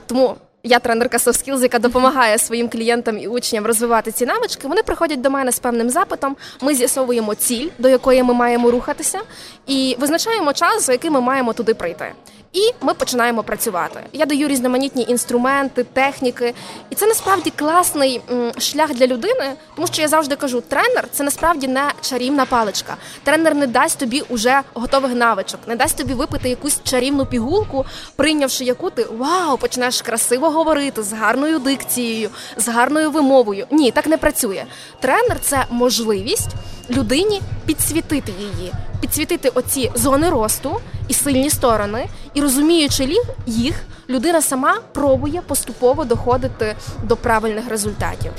Тому 0.06 0.36
я 0.64 0.80
тренерка 0.80 1.18
Soft 1.18 1.48
Skills, 1.48 1.62
яка 1.62 1.80
допомагає 1.80 2.38
своїм 2.38 2.70
клієнтам 2.70 3.18
і 3.18 3.28
учням 3.28 3.66
розвивати 3.66 4.12
ці 4.12 4.26
навички. 4.26 4.68
Вони 4.68 4.84
приходять 4.84 5.22
до 5.22 5.30
мене 5.30 5.52
з 5.52 5.60
певним 5.60 5.90
запитом. 5.90 6.36
Ми 6.62 6.76
з'ясовуємо 6.76 7.36
ціль, 7.36 7.70
до 7.80 7.90
якої 7.90 8.24
ми 8.24 8.34
маємо 8.34 8.72
рухатися, 8.72 9.20
і 9.68 9.96
визначаємо 10.00 10.54
час, 10.54 10.86
за 10.86 10.92
який 10.92 11.12
ми 11.12 11.22
маємо 11.22 11.54
туди 11.54 11.74
прийти. 11.74 12.14
І 12.54 12.72
ми 12.82 12.94
починаємо 12.94 13.44
працювати. 13.44 14.00
Я 14.14 14.26
даю 14.26 14.48
різноманітні 14.48 15.06
інструменти, 15.10 15.84
техніки, 15.84 16.54
і 16.90 16.96
це 16.96 17.06
насправді 17.06 17.50
класний 17.50 18.22
шлях 18.58 18.94
для 18.94 19.08
людини, 19.08 19.54
тому 19.76 19.88
що 19.88 20.02
я 20.02 20.08
завжди 20.08 20.36
кажу, 20.36 20.62
тренер 20.62 21.08
це 21.12 21.24
насправді 21.24 21.68
не 21.68 21.92
чарівна 22.02 22.46
паличка. 22.46 22.98
Тренер 23.24 23.56
не 23.56 23.68
дасть 23.68 24.00
тобі 24.00 24.24
уже 24.30 24.62
готових 24.74 25.16
навичок, 25.16 25.60
не 25.68 25.76
дасть 25.76 25.98
тобі 25.98 26.14
випити 26.14 26.50
якусь 26.50 26.80
чарівну 26.84 27.26
пігулку, 27.26 27.86
прийнявши 28.16 28.64
яку 28.64 28.90
ти 28.90 29.04
вау, 29.18 29.58
почнеш 29.58 30.02
красиво 30.02 30.50
говорити 30.50 31.04
з 31.04 31.14
гарною 31.14 31.60
дикцією, 31.60 32.30
з 32.58 32.68
гарною 32.68 33.12
вимовою. 33.12 33.68
Ні, 33.72 33.92
так 33.92 34.08
не 34.08 34.18
працює. 34.18 34.66
Тренер 35.00 35.40
це 35.42 35.66
можливість 35.70 36.50
людині 36.90 37.42
підсвітити 37.66 38.32
її, 38.40 38.74
підсвітити 39.02 39.50
оці 39.50 39.92
зони 39.96 40.30
росту 40.30 40.80
і 41.08 41.14
сильні 41.14 41.50
сторони, 41.50 42.08
і 42.34 42.42
розуміючи 42.42 43.16
їх, 43.46 43.76
людина 44.10 44.42
сама 44.42 44.80
пробує 44.94 45.42
поступово 45.42 46.06
доходити 46.06 46.76
до 47.04 47.18
правильних 47.18 47.70
результатів. 47.70 48.32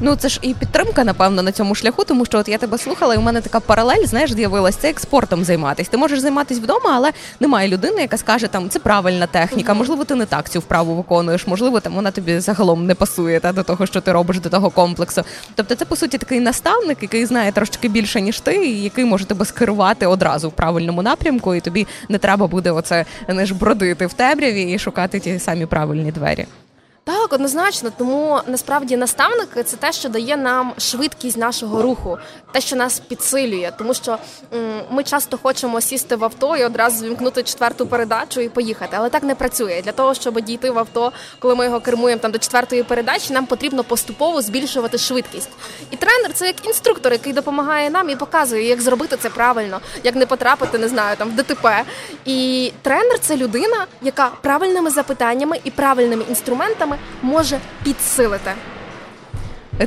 Ну 0.00 0.16
це 0.16 0.28
ж 0.28 0.38
і 0.42 0.54
підтримка, 0.54 1.04
напевно, 1.04 1.42
на 1.42 1.52
цьому 1.52 1.74
шляху, 1.74 2.04
тому 2.04 2.24
що 2.24 2.38
от 2.38 2.48
я 2.48 2.58
тебе 2.58 2.78
слухала, 2.78 3.14
і 3.14 3.18
у 3.18 3.20
мене 3.20 3.40
така 3.40 3.60
паралель, 3.60 4.04
знаєш, 4.04 4.32
з'явилася 4.32 4.78
це 4.80 4.86
як 4.86 5.00
спортом 5.00 5.44
займатися. 5.44 5.90
Ти 5.90 5.96
можеш 5.96 6.20
займатися 6.20 6.60
вдома, 6.60 6.90
але 6.94 7.12
немає 7.40 7.68
людини, 7.68 8.00
яка 8.00 8.16
скаже, 8.16 8.46
там 8.46 8.68
це 8.68 8.78
правильна 8.78 9.26
техніка. 9.26 9.74
Можливо, 9.74 10.04
ти 10.04 10.14
не 10.14 10.26
так 10.26 10.50
цю 10.50 10.60
вправу 10.60 10.94
виконуєш, 10.94 11.46
можливо, 11.46 11.80
там 11.80 11.94
вона 11.94 12.10
тобі 12.10 12.40
загалом 12.40 12.86
не 12.86 12.94
пасує 12.94 13.40
та 13.40 13.52
до 13.52 13.62
того, 13.62 13.86
що 13.86 14.00
ти 14.00 14.12
робиш 14.12 14.38
до 14.40 14.48
того 14.48 14.70
комплексу. 14.70 15.22
Тобто, 15.54 15.74
це 15.74 15.84
по 15.84 15.96
суті 15.96 16.18
такий 16.18 16.40
наставник, 16.40 16.98
який 17.02 17.26
знає 17.26 17.52
трошки 17.52 17.88
більше 17.88 18.20
ніж 18.20 18.40
ти, 18.40 18.66
і 18.66 18.82
який 18.82 19.04
може 19.04 19.24
тебе 19.24 19.44
скерувати 19.44 20.06
одразу 20.06 20.48
в 20.48 20.52
правильному 20.52 21.02
напрямку, 21.02 21.54
і 21.54 21.60
тобі 21.60 21.86
не 22.08 22.18
треба 22.18 22.46
буде 22.46 22.70
оце 22.70 23.04
не 23.28 23.46
ж 23.46 23.54
бродити 23.54 24.06
в 24.06 24.12
темряві 24.12 24.62
і 24.62 24.78
шукати 24.78 25.20
ті 25.20 25.38
самі 25.38 25.66
правильні 25.66 26.12
двері. 26.12 26.46
Так, 27.06 27.32
однозначно, 27.32 27.90
тому 27.98 28.40
насправді 28.46 28.96
наставники 28.96 29.62
це 29.62 29.76
те, 29.76 29.92
що 29.92 30.08
дає 30.08 30.36
нам 30.36 30.72
швидкість 30.78 31.36
нашого 31.36 31.82
руху, 31.82 32.18
те, 32.52 32.60
що 32.60 32.76
нас 32.76 33.00
підсилює, 33.00 33.72
тому 33.78 33.94
що 33.94 34.18
м, 34.54 34.80
ми 34.90 35.04
часто 35.04 35.38
хочемо 35.38 35.80
сісти 35.80 36.16
в 36.16 36.24
авто 36.24 36.56
і 36.56 36.64
одразу 36.64 37.04
вімкнути 37.06 37.42
четверту 37.42 37.86
передачу 37.86 38.40
і 38.40 38.48
поїхати, 38.48 38.96
але 38.98 39.10
так 39.10 39.22
не 39.22 39.34
працює. 39.34 39.82
Для 39.84 39.92
того 39.92 40.14
щоб 40.14 40.40
дійти 40.40 40.70
в 40.70 40.78
авто, 40.78 41.12
коли 41.38 41.54
ми 41.54 41.64
його 41.64 41.80
кермуємо 41.80 42.20
там 42.20 42.32
до 42.32 42.38
четвертої 42.38 42.82
передачі, 42.82 43.32
нам 43.32 43.46
потрібно 43.46 43.84
поступово 43.84 44.42
збільшувати 44.42 44.98
швидкість. 44.98 45.50
І 45.90 45.96
тренер 45.96 46.32
це 46.34 46.46
як 46.46 46.66
інструктор, 46.66 47.12
який 47.12 47.32
допомагає 47.32 47.90
нам 47.90 48.10
і 48.10 48.16
показує, 48.16 48.62
як 48.68 48.80
зробити 48.80 49.16
це 49.16 49.30
правильно, 49.30 49.80
як 50.04 50.14
не 50.14 50.26
потрапити, 50.26 50.78
не 50.78 50.88
знаю, 50.88 51.16
там 51.16 51.28
в 51.28 51.32
ДТП. 51.32 51.84
І 52.24 52.72
тренер 52.82 53.18
це 53.20 53.36
людина, 53.36 53.86
яка 54.02 54.30
правильними 54.42 54.90
запитаннями 54.90 55.60
і 55.64 55.70
правильними 55.70 56.24
інструментами 56.28 56.95
може 57.22 57.58
підсилити. 57.82 58.50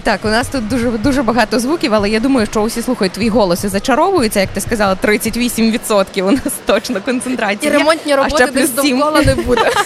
Так, 0.04 0.20
у 0.26 0.28
нас 0.28 0.48
тут 0.48 0.68
дуже 0.68 0.92
дуже 0.92 1.24
багато 1.24 1.60
звуків, 1.60 1.94
але 1.94 2.10
я 2.10 2.20
думаю, 2.20 2.48
що 2.52 2.62
усі 2.62 2.82
слухають 2.82 3.14
твій 3.14 3.30
голос 3.30 3.64
і 3.64 3.68
зачаровуються, 3.68 4.40
як 4.40 4.50
ти 4.50 4.62
сказала, 4.62 4.98
38% 5.04 6.22
у 6.22 6.32
нас 6.32 6.54
точно 6.66 7.02
концентрація. 7.02 7.72
І 7.72 7.78
ремонтні 7.78 8.16
роботи 8.16 8.48
десь 8.54 8.70
довкола 8.70 9.22
не 9.22 9.36
буде. 9.36 9.72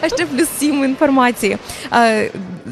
А 0.00 0.08
ще 0.08 0.26
плюс 0.26 0.48
сім 0.58 0.84
інформації. 0.84 1.58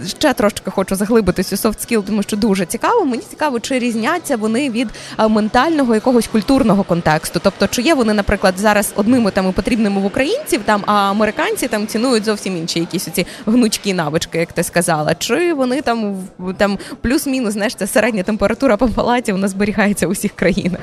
Ще 0.07 0.33
трошки 0.33 0.71
хочу 0.71 0.95
заглибитись 0.95 1.53
у 1.53 1.57
soft 1.57 1.87
skill, 1.87 2.03
тому 2.03 2.23
що 2.23 2.37
дуже 2.37 2.67
цікаво. 2.67 3.05
Мені 3.05 3.23
цікаво, 3.31 3.61
чи 3.61 3.79
різняться 3.79 4.37
вони 4.37 4.71
від 4.71 4.89
ментального 5.29 5.95
якогось 5.95 6.27
культурного 6.27 6.83
контексту. 6.83 7.41
Тобто, 7.43 7.67
чи 7.67 7.83
є 7.83 7.95
вони, 7.95 8.15
наприклад, 8.15 8.55
зараз 8.59 8.93
одними 8.97 9.31
там 9.31 9.53
потрібними 9.53 10.01
в 10.01 10.05
українців, 10.05 10.61
там 10.65 10.83
а 10.87 10.93
американці 10.93 11.69
там 11.69 11.87
цінують 11.87 12.25
зовсім 12.25 12.57
інші 12.57 12.81
якісь 12.81 13.09
ці 13.13 13.27
гнучкі 13.47 13.95
навички, 13.95 14.39
як 14.39 14.53
ти 14.53 14.63
сказала, 14.63 15.15
чи 15.15 15.55
вони 15.55 15.83
там 15.83 16.29
там 16.57 16.79
плюс-мінус, 17.01 17.53
знаєш, 17.53 17.75
це 17.75 17.87
середня 17.87 18.23
температура 18.23 18.77
по 18.77 18.89
палаті, 18.89 19.33
вона 19.33 19.49
зберігається 19.49 20.07
у 20.07 20.11
всіх 20.11 20.33
країнах. 20.33 20.81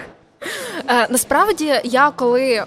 Е, 0.90 1.08
насправді, 1.10 1.74
я 1.84 2.12
коли 2.12 2.64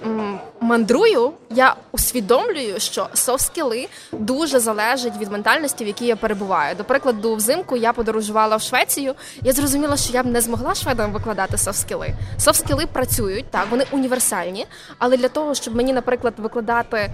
мандрую, 0.67 1.33
я 1.51 1.75
усвідомлюю, 1.93 2.81
що 2.81 3.09
софт-скіли 3.15 3.89
дуже 4.13 4.61
залежать 4.61 5.17
від 5.19 5.33
ментальності, 5.33 5.85
в 5.85 5.87
якій 5.87 6.07
я 6.07 6.17
перебуваю. 6.17 6.75
До 6.75 6.85
прикладу, 6.85 7.35
взимку 7.35 7.77
я 7.77 7.93
подорожувала 7.93 8.57
в 8.57 8.63
Швецію. 8.63 9.15
Я 9.43 9.53
зрозуміла, 9.53 9.97
що 9.97 10.13
я 10.13 10.23
б 10.23 10.27
не 10.27 10.41
змогла 10.41 10.75
шведам 10.75 11.13
викладати 11.13 11.57
софт-скіли. 11.57 12.87
Працюють 12.93 13.51
так, 13.51 13.67
вони 13.71 13.85
універсальні. 13.91 14.67
Але 14.99 15.17
для 15.17 15.29
того, 15.29 15.55
щоб 15.55 15.77
мені, 15.77 15.93
наприклад, 15.93 16.35
викладати 16.37 17.11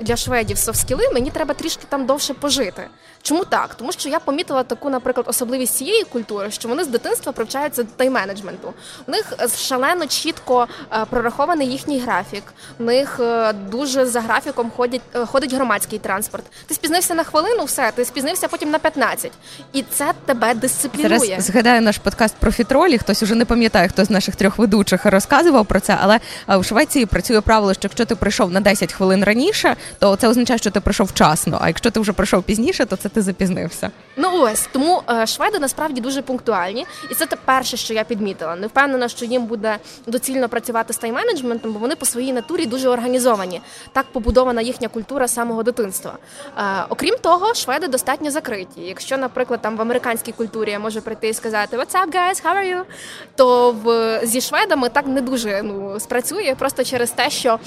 для 0.00 0.16
шведів 0.16 0.56
софт-скіли, 0.56 1.12
мені 1.14 1.30
треба 1.30 1.54
трішки 1.54 1.84
там 1.88 2.06
довше 2.06 2.34
пожити. 2.34 2.88
Чому 3.22 3.44
так? 3.44 3.74
Тому 3.74 3.92
що 3.92 4.08
я 4.08 4.20
помітила 4.20 4.62
таку, 4.62 4.90
наприклад, 4.90 5.26
особливість 5.28 5.74
цієї 5.74 6.04
культури, 6.04 6.50
що 6.50 6.68
вони 6.68 6.84
з 6.84 6.86
дитинства 6.86 7.32
привчаються 7.32 7.82
до 7.82 8.04
тайм-менеджменту. 8.04 8.72
У 9.06 9.10
них 9.10 9.34
шалено 9.56 10.06
чітко 10.06 10.68
е, 10.92 11.04
прорахований 11.10 11.70
їхній 11.70 12.00
графік. 12.00 12.42
В 12.78 12.82
них 12.82 13.20
е, 13.20 13.52
дуже 13.52 14.06
за 14.06 14.20
графіком 14.20 14.70
ходять 14.76 15.00
е, 15.14 15.26
ходить 15.26 15.54
громадський 15.54 15.98
транспорт. 15.98 16.44
Ти 16.66 16.74
спізнився 16.74 17.14
на 17.14 17.24
хвилину, 17.24 17.64
все 17.64 17.92
ти 17.94 18.04
спізнився 18.04 18.48
потім 18.48 18.70
на 18.70 18.78
15. 18.78 19.32
і 19.72 19.84
це 19.90 20.12
тебе 20.26 20.54
дисциплінує. 20.54 21.18
Зараз 21.18 21.44
згадаю 21.44 21.80
наш 21.80 21.98
подкаст 21.98 22.34
про 22.36 22.52
фітролі. 22.52 22.98
Хтось 22.98 23.22
уже 23.22 23.34
не 23.34 23.44
пам'ятає, 23.44 23.88
хто 23.88 24.04
з 24.04 24.10
наших 24.10 24.36
трьох 24.36 24.58
ведучих 24.58 25.06
розказував 25.06 25.66
про 25.66 25.80
це. 25.80 25.98
Але 26.00 26.20
в 26.48 26.64
Швеції 26.64 27.06
працює 27.06 27.40
правило, 27.40 27.74
що 27.74 27.80
якщо 27.82 28.04
ти 28.04 28.14
прийшов 28.14 28.52
на 28.52 28.60
10 28.60 28.92
хвилин 28.92 29.24
раніше, 29.24 29.76
то 29.98 30.16
це 30.16 30.28
означає, 30.28 30.58
що 30.58 30.70
ти 30.70 30.80
прийшов 30.80 31.06
вчасно. 31.06 31.58
А 31.60 31.68
якщо 31.68 31.90
ти 31.90 32.00
вже 32.00 32.12
прийшов 32.12 32.42
пізніше, 32.42 32.86
то 32.86 32.96
це 32.96 33.08
ти 33.08 33.22
запізнився. 33.22 33.90
Ну 34.16 34.27
ось 34.34 34.68
тому 34.72 35.02
шведи 35.26 35.58
насправді 35.58 36.00
дуже 36.00 36.22
пунктуальні, 36.22 36.86
і 37.10 37.14
це 37.14 37.26
те 37.26 37.36
перше, 37.44 37.76
що 37.76 37.94
я 37.94 38.04
підмітила. 38.04 38.56
Не 38.56 38.66
впевнена, 38.66 39.08
що 39.08 39.24
їм 39.24 39.44
буде 39.44 39.78
доцільно 40.06 40.48
працювати 40.48 40.92
з 40.92 41.00
тайм-менеджментом, 41.00 41.72
бо 41.72 41.78
вони 41.78 41.96
по 41.96 42.06
своїй 42.06 42.32
натурі 42.32 42.66
дуже 42.66 42.88
організовані. 42.88 43.60
Так 43.92 44.06
побудована 44.12 44.60
їхня 44.60 44.88
культура 44.88 45.28
самого 45.28 45.62
дитинства. 45.62 46.18
Е, 46.58 46.62
окрім 46.88 47.14
того, 47.20 47.54
шведи 47.54 47.88
достатньо 47.88 48.30
закриті. 48.30 48.66
Якщо, 48.76 49.18
наприклад, 49.18 49.60
там 49.62 49.76
в 49.76 49.80
американській 49.80 50.32
культурі 50.32 50.70
я 50.70 50.78
можу 50.78 51.02
прийти 51.02 51.28
і 51.28 51.34
сказати 51.34 51.76
«What's 51.76 51.92
up, 51.92 52.14
guys? 52.14 52.44
How 52.44 52.56
are 52.56 52.76
you?», 52.76 52.82
то 53.36 53.72
в 53.72 54.20
зі 54.26 54.40
шведами 54.40 54.88
так 54.88 55.06
не 55.06 55.20
дуже 55.20 55.62
ну 55.62 56.00
спрацює, 56.00 56.54
просто 56.58 56.84
через 56.84 57.10
те, 57.10 57.30
що 57.30 57.58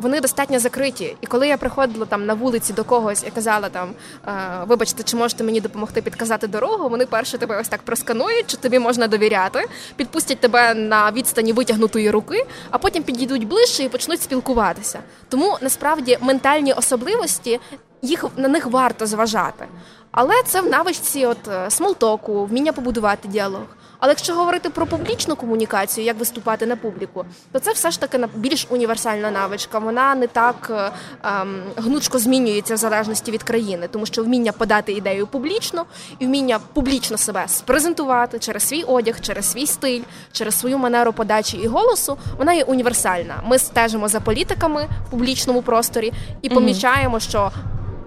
вони 0.00 0.20
достатньо 0.20 0.58
закриті. 0.58 1.16
І 1.20 1.26
коли 1.26 1.48
я 1.48 1.56
приходила 1.56 2.06
там 2.06 2.26
на 2.26 2.34
вулиці 2.34 2.72
до 2.72 2.84
когось 2.84 3.24
і 3.26 3.30
казала 3.30 3.68
там 3.68 3.90
е, 4.28 4.32
вибачте, 4.66 5.02
чи 5.02 5.16
можете 5.30 5.44
мені 5.44 5.60
допомогти 5.60 6.02
підказати 6.02 6.46
дорогу, 6.46 6.88
вони 6.88 7.06
перше 7.06 7.38
тебе 7.38 7.60
ось 7.60 7.68
так 7.68 7.82
просканують, 7.82 8.46
чи 8.46 8.56
тобі 8.56 8.78
можна 8.78 9.08
довіряти, 9.08 9.64
підпустять 9.96 10.40
тебе 10.40 10.74
на 10.74 11.10
відстані 11.10 11.52
витягнутої 11.52 12.10
руки, 12.10 12.46
а 12.70 12.78
потім 12.78 13.02
підійдуть 13.02 13.46
ближче 13.46 13.84
і 13.84 13.88
почнуть 13.88 14.22
спілкуватися. 14.22 14.98
Тому 15.28 15.58
насправді 15.60 16.18
ментальні 16.20 16.72
особливості 16.72 17.60
їх 18.02 18.24
на 18.36 18.48
них 18.48 18.66
варто 18.66 19.06
зважати. 19.06 19.66
Але 20.10 20.34
це 20.46 20.60
в 20.60 20.66
навичці 20.66 21.26
от 21.26 21.48
е, 21.48 21.70
смолтоку, 21.70 22.44
вміння 22.44 22.72
побудувати 22.72 23.28
діалог. 23.28 23.66
Але 24.00 24.10
якщо 24.10 24.34
говорити 24.34 24.70
про 24.70 24.86
публічну 24.86 25.36
комунікацію, 25.36 26.04
як 26.04 26.18
виступати 26.18 26.66
на 26.66 26.76
публіку, 26.76 27.24
то 27.52 27.58
це 27.58 27.72
все 27.72 27.90
ж 27.90 28.00
таки 28.00 28.26
більш 28.34 28.66
універсальна 28.70 29.30
навичка. 29.30 29.78
Вона 29.78 30.14
не 30.14 30.26
так 30.26 30.70
е, 30.70 30.90
ем, 31.22 31.62
гнучко 31.76 32.18
змінюється 32.18 32.74
в 32.74 32.76
залежності 32.76 33.30
від 33.30 33.42
країни, 33.42 33.88
тому 33.92 34.06
що 34.06 34.24
вміння 34.24 34.52
подати 34.52 34.92
ідею 34.92 35.26
публічно 35.26 35.84
і 36.18 36.26
вміння 36.26 36.60
публічно 36.72 37.18
себе 37.18 37.48
спрезентувати 37.48 38.38
через 38.38 38.68
свій 38.68 38.82
одяг, 38.82 39.20
через 39.20 39.50
свій 39.50 39.66
стиль, 39.66 40.02
через 40.32 40.60
свою 40.60 40.78
манеру 40.78 41.12
подачі 41.12 41.56
і 41.56 41.66
голосу, 41.66 42.18
вона 42.38 42.52
є 42.52 42.64
універсальна. 42.64 43.42
Ми 43.46 43.58
стежимо 43.58 44.08
за 44.08 44.20
політиками 44.20 44.88
в 45.06 45.10
публічному 45.10 45.62
просторі 45.62 46.12
і 46.42 46.48
помічаємо, 46.48 47.20
що 47.20 47.52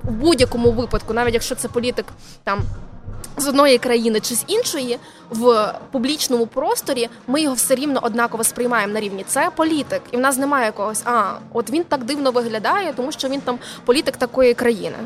в 0.04 0.12
будь-якому 0.12 0.72
випадку, 0.72 1.14
навіть 1.14 1.34
якщо 1.34 1.56
це 1.56 1.68
політик 1.68 2.06
там 2.44 2.62
з 3.38 3.48
одної 3.48 3.78
країни 3.78 4.20
чи 4.20 4.36
з 4.36 4.44
іншої 4.48 5.00
в 5.30 5.74
публічному 5.92 6.48
просторі 6.48 7.10
ми 7.28 7.42
його 7.42 7.56
все 7.56 7.76
рівно 7.76 8.00
однаково 8.04 8.44
сприймаємо 8.44 8.94
на 8.94 9.00
рівні. 9.00 9.26
Це 9.28 9.50
політик, 9.56 10.02
і 10.12 10.18
в 10.18 10.20
нас 10.20 10.38
немає 10.38 10.66
якогось. 10.66 11.02
А 11.06 11.34
от 11.54 11.70
він 11.70 11.84
так 11.84 12.04
дивно 12.04 12.32
виглядає, 12.32 12.94
тому 12.94 13.12
що 13.12 13.30
він 13.30 13.42
там 13.42 13.60
політик 13.86 14.18
такої 14.18 14.54
країни. 14.54 14.98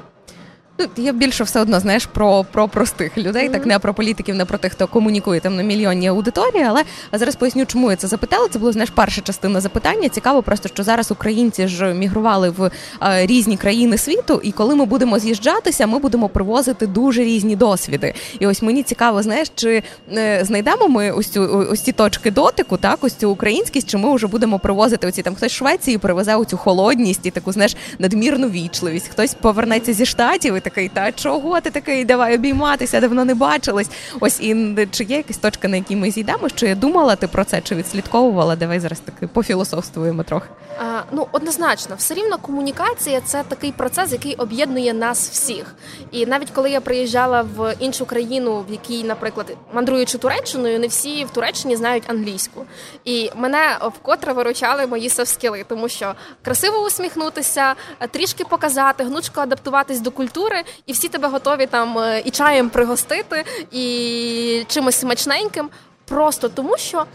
Ну, 0.79 0.85
я 0.97 1.13
більше 1.13 1.43
все 1.43 1.61
одно 1.61 1.79
знаєш 1.79 2.05
про 2.05 2.45
про 2.51 2.67
простих 2.67 3.17
людей, 3.17 3.49
mm-hmm. 3.49 3.51
так 3.51 3.65
не 3.65 3.79
про 3.79 3.93
політиків, 3.93 4.35
не 4.35 4.45
про 4.45 4.57
тих, 4.57 4.71
хто 4.71 4.87
комунікує 4.87 5.39
там 5.39 5.55
на 5.55 5.63
мільйонній 5.63 6.07
аудиторії. 6.07 6.63
Але 6.63 6.83
зараз 7.13 7.35
поясню, 7.35 7.65
чому 7.65 7.91
я 7.91 7.97
це 7.97 8.07
запитала. 8.07 8.47
Це 8.47 8.59
була 8.59 8.71
знаєш 8.71 8.89
перша 8.89 9.21
частина 9.21 9.61
запитання. 9.61 10.09
Цікаво, 10.09 10.43
просто 10.43 10.69
що 10.69 10.83
зараз 10.83 11.11
українці 11.11 11.67
ж 11.67 11.93
мігрували 11.93 12.49
в 12.49 12.71
е, 13.03 13.25
різні 13.25 13.57
країни 13.57 13.97
світу, 13.97 14.41
і 14.43 14.51
коли 14.51 14.75
ми 14.75 14.85
будемо 14.85 15.19
з'їжджатися, 15.19 15.87
ми 15.87 15.99
будемо 15.99 16.29
привозити 16.29 16.87
дуже 16.87 17.23
різні 17.23 17.55
досвіди. 17.55 18.13
І 18.39 18.47
ось 18.47 18.61
мені 18.61 18.83
цікаво, 18.83 19.23
знаєш, 19.23 19.51
чи 19.55 19.83
е, 20.13 20.45
знайдемо 20.45 20.87
ми 20.87 21.11
ось 21.11 21.29
цю 21.29 21.67
ось 21.71 21.81
ці 21.81 21.91
точки 21.91 22.31
дотику, 22.31 22.77
так 22.77 22.99
ось 23.01 23.13
цю 23.13 23.31
українськість, 23.31 23.89
чи 23.89 23.97
ми 23.97 24.15
вже 24.15 24.27
будемо 24.27 24.59
привозити 24.59 25.07
оці 25.07 25.21
там 25.21 25.35
хтось 25.35 25.51
з 25.51 25.55
Швеції 25.55 25.97
привезе 25.97 26.35
оцю 26.35 26.57
холодність 26.57 27.25
і 27.25 27.31
таку 27.31 27.51
знаєш 27.51 27.75
надмірну 27.99 28.49
вічливість, 28.49 29.07
хтось 29.07 29.33
повернеться 29.33 29.93
зі 29.93 30.05
штатів 30.05 30.55
і 30.55 30.59
такий, 30.69 30.89
та 30.89 31.11
чого 31.11 31.61
ти 31.61 31.69
такий? 31.71 32.05
Давай 32.05 32.35
обійматися, 32.35 32.99
давно 32.99 33.25
не 33.25 33.35
бачились. 33.35 33.89
Ось 34.19 34.39
і 34.39 34.77
чи 34.91 35.03
є 35.03 35.17
якась 35.17 35.37
точка, 35.37 35.67
на 35.67 35.77
якій 35.77 35.95
ми 35.95 36.11
зійдемо? 36.11 36.49
Чи 36.49 36.75
думала 36.75 37.15
ти 37.15 37.27
про 37.27 37.43
це, 37.43 37.61
чи 37.61 37.75
відслідковувала? 37.75 38.55
Давай 38.55 38.79
зараз 38.79 38.99
таки 38.99 39.27
пофілософствуємо 39.27 40.23
трохи. 40.23 40.47
А, 40.79 41.01
Ну 41.11 41.27
однозначно, 41.31 41.95
все 41.95 42.13
рівно 42.13 42.37
комунікація 42.37 43.21
це 43.21 43.43
такий 43.47 43.71
процес, 43.71 44.11
який 44.11 44.35
об'єднує 44.35 44.93
нас 44.93 45.29
всіх. 45.29 45.75
І 46.11 46.25
навіть 46.25 46.49
коли 46.51 46.69
я 46.71 46.81
приїжджала 46.81 47.41
в 47.41 47.75
іншу 47.79 48.05
країну, 48.05 48.65
в 48.69 48.71
якій, 48.71 49.03
наприклад, 49.03 49.57
мандруючи 49.73 50.17
Туреччиною, 50.17 50.79
не 50.79 50.87
всі 50.87 51.25
в 51.25 51.29
Туреччині 51.29 51.75
знають 51.75 52.03
англійську. 52.07 52.65
І 53.05 53.31
мене 53.35 53.77
вкотре 53.95 54.33
виручали 54.33 54.87
мої 54.87 55.09
софскіли, 55.09 55.65
тому 55.67 55.89
що 55.89 56.13
красиво 56.43 56.77
усміхнутися, 56.85 57.75
трішки 58.11 58.43
показати, 58.43 59.03
гнучко 59.03 59.41
адаптуватись 59.41 59.99
до 59.99 60.11
культури 60.11 60.56
культури, 60.57 60.81
і 60.85 60.93
всі 60.93 61.07
тебе 61.07 61.27
готові 61.27 61.65
там 61.65 61.97
е, 61.97 62.21
і 62.25 62.29
чаєм 62.29 62.69
пригостити, 62.69 63.43
і 63.71 64.63
чимось 64.67 64.95
смачненьким. 64.95 65.69
Просто 66.05 66.49
тому, 66.49 66.77
що 66.77 67.05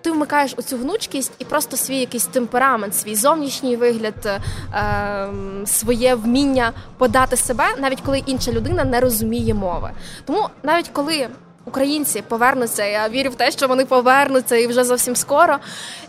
ти 0.00 0.10
вмикаєш 0.10 0.54
оцю 0.56 0.76
гнучкість 0.76 1.32
і 1.38 1.44
просто 1.44 1.76
свій 1.76 1.96
якийсь 1.96 2.26
темперамент, 2.26 2.96
свій 2.96 3.14
зовнішній 3.14 3.76
вигляд, 3.76 4.26
е, 4.26 5.28
своє 5.66 6.14
вміння 6.14 6.72
подати 6.98 7.36
себе, 7.36 7.64
навіть 7.78 8.00
коли 8.00 8.18
інша 8.26 8.52
людина 8.52 8.84
не 8.84 9.00
розуміє 9.00 9.54
мови. 9.54 9.90
Тому 10.24 10.48
навіть 10.62 10.88
коли 10.88 11.28
українці 11.64 12.22
повернуться, 12.28 12.84
я 12.84 13.08
вірю 13.08 13.30
в 13.30 13.34
те, 13.34 13.50
що 13.50 13.68
вони 13.68 13.84
повернуться 13.84 14.56
і 14.56 14.66
вже 14.66 14.84
зовсім 14.84 15.16
скоро, 15.16 15.58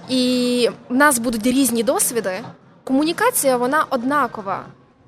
і 0.09 0.69
в 0.89 0.95
нас 0.95 1.19
будуть 1.19 1.47
різні 1.47 1.83
досвіди. 1.83 2.39
Комунікація 2.83 3.57
вона 3.57 3.85
однакова. 3.89 4.65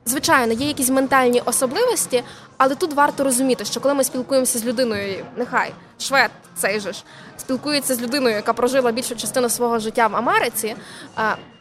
Звичайно, 0.07 0.53
є 0.53 0.67
якісь 0.67 0.89
ментальні 0.89 1.41
особливості, 1.45 2.23
але 2.57 2.75
тут 2.75 2.93
варто 2.93 3.23
розуміти, 3.23 3.65
що 3.65 3.79
коли 3.79 3.93
ми 3.93 4.03
спілкуємося 4.03 4.59
з 4.59 4.65
людиною, 4.65 5.25
нехай 5.37 5.71
швед 5.99 6.31
цей 6.55 6.79
же 6.79 6.93
ж 6.93 7.03
спілкується 7.37 7.95
з 7.95 8.01
людиною, 8.01 8.35
яка 8.35 8.53
прожила 8.53 8.91
більшу 8.91 9.15
частину 9.15 9.49
свого 9.49 9.79
життя 9.79 10.07
в 10.07 10.15
Америці. 10.15 10.75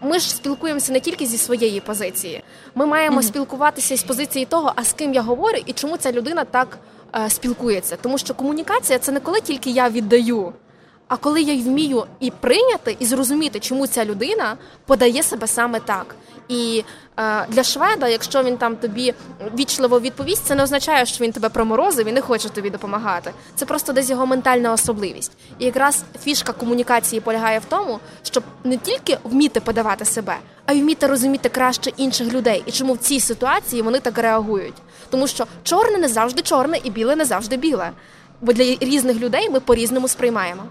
Ми 0.01 0.19
ж 0.19 0.31
спілкуємося 0.31 0.93
не 0.93 1.01
тільки 1.01 1.27
зі 1.27 1.39
своєї 1.39 1.81
позиції. 1.81 2.43
Ми 2.75 2.87
маємо 2.87 3.21
mm-hmm. 3.21 3.29
спілкуватися 3.29 3.97
з 3.97 4.03
позиції 4.03 4.45
того, 4.45 4.73
а 4.77 4.85
з 4.85 4.93
ким 4.93 5.15
я 5.15 5.23
говорю, 5.23 5.59
і 5.67 5.73
чому 5.73 5.97
ця 5.97 6.13
людина 6.13 6.45
так 6.45 6.79
спілкується. 7.29 7.97
Тому 8.03 8.19
що 8.19 8.35
комунікація 8.35 8.99
це 8.99 9.13
не 9.13 9.21
коли 9.21 9.41
тільки 9.41 9.71
я 9.71 9.89
віддаю. 9.89 10.53
А 11.09 11.17
коли 11.17 11.43
я 11.43 11.55
вмію 11.55 12.05
і 12.21 12.31
прийняти, 12.31 12.97
і 12.99 13.07
зрозуміти, 13.07 13.61
чому 13.61 13.87
ця 13.87 14.05
людина 14.05 14.57
подає 14.87 15.23
себе 15.23 15.47
саме 15.47 15.81
так, 15.81 16.15
І 16.49 16.85
е, 17.19 17.47
для 17.49 17.63
шведа, 17.63 18.09
якщо 18.09 18.43
він 18.43 18.57
там 18.57 18.77
тобі 18.77 19.15
вічливо 19.59 20.01
відповість, 20.01 20.45
це 20.45 20.55
не 20.55 20.63
означає, 20.63 21.07
що 21.07 21.25
він 21.25 21.33
тебе 21.33 21.49
проморозив 21.49 22.09
і 22.09 22.13
не 22.13 22.21
хоче 22.21 22.49
тобі 22.49 22.71
допомагати. 22.71 23.31
Це 23.55 23.67
просто 23.67 23.93
десь 23.93 24.11
його 24.11 24.27
ментальна 24.27 24.73
особливість. 24.73 25.33
І 25.59 25.65
якраз 25.65 26.05
фішка 26.23 26.53
комунікації 26.53 27.21
полягає 27.21 27.59
в 27.59 27.65
тому, 27.65 27.99
щоб 28.23 28.45
не 28.65 28.77
тільки 28.77 29.19
вміти 29.25 29.61
подавати 29.61 30.05
себе, 30.05 30.37
а 30.67 30.73
й 30.73 30.83
вміти 30.83 31.07
розуміти 31.07 31.49
краще 31.49 31.91
інших 31.97 32.33
людей 32.33 32.63
і 32.67 32.73
чому 32.73 32.93
в 32.93 32.99
цій 32.99 33.21
ситуації 33.21 33.83
вони 33.83 34.01
так 34.01 34.19
реагують. 34.19 34.75
Тому 35.11 35.27
що 35.27 35.47
чорне 35.63 35.99
не 35.99 36.09
завжди 36.09 36.43
чорне 36.43 36.79
і 36.85 36.91
біле 36.91 37.17
не 37.17 37.25
завжди 37.25 37.57
біле. 37.57 37.91
Бо 38.41 38.53
для 38.53 38.65
різних 38.65 39.17
людей 39.17 39.51
ми 39.51 39.61
по-різному 39.61 40.09
сприймаємо. 40.09 40.63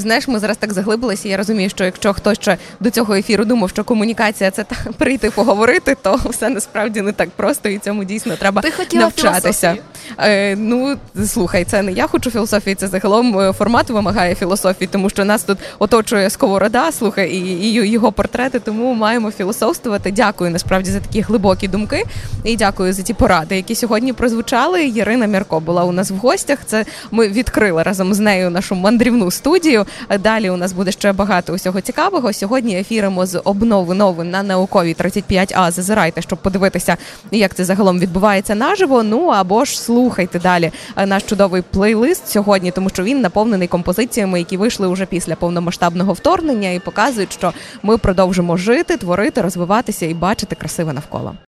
Знаєш, 0.00 0.28
ми 0.28 0.38
зараз 0.38 0.56
так 0.56 0.72
заглибилися. 0.72 1.28
Я 1.28 1.36
розумію, 1.36 1.70
що 1.70 1.84
якщо 1.84 2.12
хтось 2.12 2.38
ще 2.38 2.56
до 2.80 2.90
цього 2.90 3.14
ефіру 3.14 3.44
думав, 3.44 3.70
що 3.70 3.84
комунікація 3.84 4.50
це 4.50 4.64
так 4.64 4.92
прийти 4.98 5.30
поговорити, 5.30 5.96
то 6.02 6.20
все 6.24 6.48
насправді 6.48 7.00
не 7.00 7.12
так 7.12 7.30
просто, 7.30 7.68
і 7.68 7.78
цьому 7.78 8.04
дійсно 8.04 8.36
треба 8.36 8.62
Ти 8.62 8.70
хотіла 8.70 9.02
навчатися. 9.02 9.76
Е, 10.18 10.56
ну 10.56 10.96
слухай, 11.26 11.64
це 11.64 11.82
не 11.82 11.92
я 11.92 12.06
хочу 12.06 12.30
філософії, 12.30 12.74
це 12.74 12.88
загалом 12.88 13.38
е, 13.40 13.52
формат 13.52 13.90
вимагає 13.90 14.34
філософії, 14.34 14.88
тому 14.92 15.10
що 15.10 15.24
нас 15.24 15.42
тут 15.42 15.58
оточує 15.78 16.30
сковорода, 16.30 16.92
слухай, 16.92 17.30
і, 17.30 17.38
і 17.38 17.72
його 17.72 18.12
портрети. 18.12 18.60
Тому 18.60 18.94
маємо 18.94 19.30
філософствувати. 19.30 20.10
Дякую 20.10 20.50
насправді 20.50 20.90
за 20.90 21.00
такі 21.00 21.20
глибокі 21.20 21.68
думки 21.68 22.04
і 22.44 22.56
дякую 22.56 22.92
за 22.92 23.02
ті 23.02 23.14
поради, 23.14 23.56
які 23.56 23.74
сьогодні 23.74 24.12
прозвучали. 24.12 24.84
Ірина 24.84 25.26
Мірко 25.26 25.60
була 25.60 25.84
у 25.84 25.92
нас 25.92 26.10
в 26.10 26.14
гостях. 26.14 26.58
Це 26.66 26.84
ми 27.10 27.28
відкрили 27.28 27.82
разом 27.82 28.14
з 28.14 28.18
нею 28.18 28.50
нашу 28.50 28.74
мандрівну 28.74 29.30
студію. 29.30 29.86
Далі 30.20 30.50
у 30.50 30.56
нас 30.56 30.72
буде 30.72 30.92
ще 30.92 31.12
багато 31.12 31.52
усього 31.52 31.80
цікавого. 31.80 32.32
Сьогодні 32.32 32.78
ефіримо 32.78 33.26
з 33.26 33.38
обнови 33.44 33.94
новин 33.94 34.30
на 34.30 34.42
науковій 34.42 34.94
35А. 34.94 35.70
Зазирайте, 35.70 36.22
щоб 36.22 36.38
подивитися, 36.38 36.96
як 37.30 37.54
це 37.54 37.64
загалом 37.64 37.98
відбувається 37.98 38.54
наживо. 38.54 39.02
Ну 39.02 39.26
або 39.26 39.64
ж 39.64 39.80
слухайте 39.80 40.38
далі 40.38 40.72
наш 41.06 41.22
чудовий 41.22 41.62
плейлист 41.62 42.28
сьогодні, 42.28 42.70
тому 42.70 42.88
що 42.88 43.02
він 43.02 43.20
наповнений 43.20 43.68
композиціями, 43.68 44.38
які 44.38 44.56
вийшли 44.56 44.88
уже 44.88 45.06
після 45.06 45.34
повномасштабного 45.34 46.12
вторгнення, 46.12 46.70
і 46.70 46.78
показують, 46.78 47.32
що 47.32 47.52
ми 47.82 47.98
продовжимо 47.98 48.56
жити, 48.56 48.96
творити, 48.96 49.40
розвиватися 49.40 50.06
і 50.06 50.14
бачити 50.14 50.54
красиве 50.54 50.92
навколо. 50.92 51.34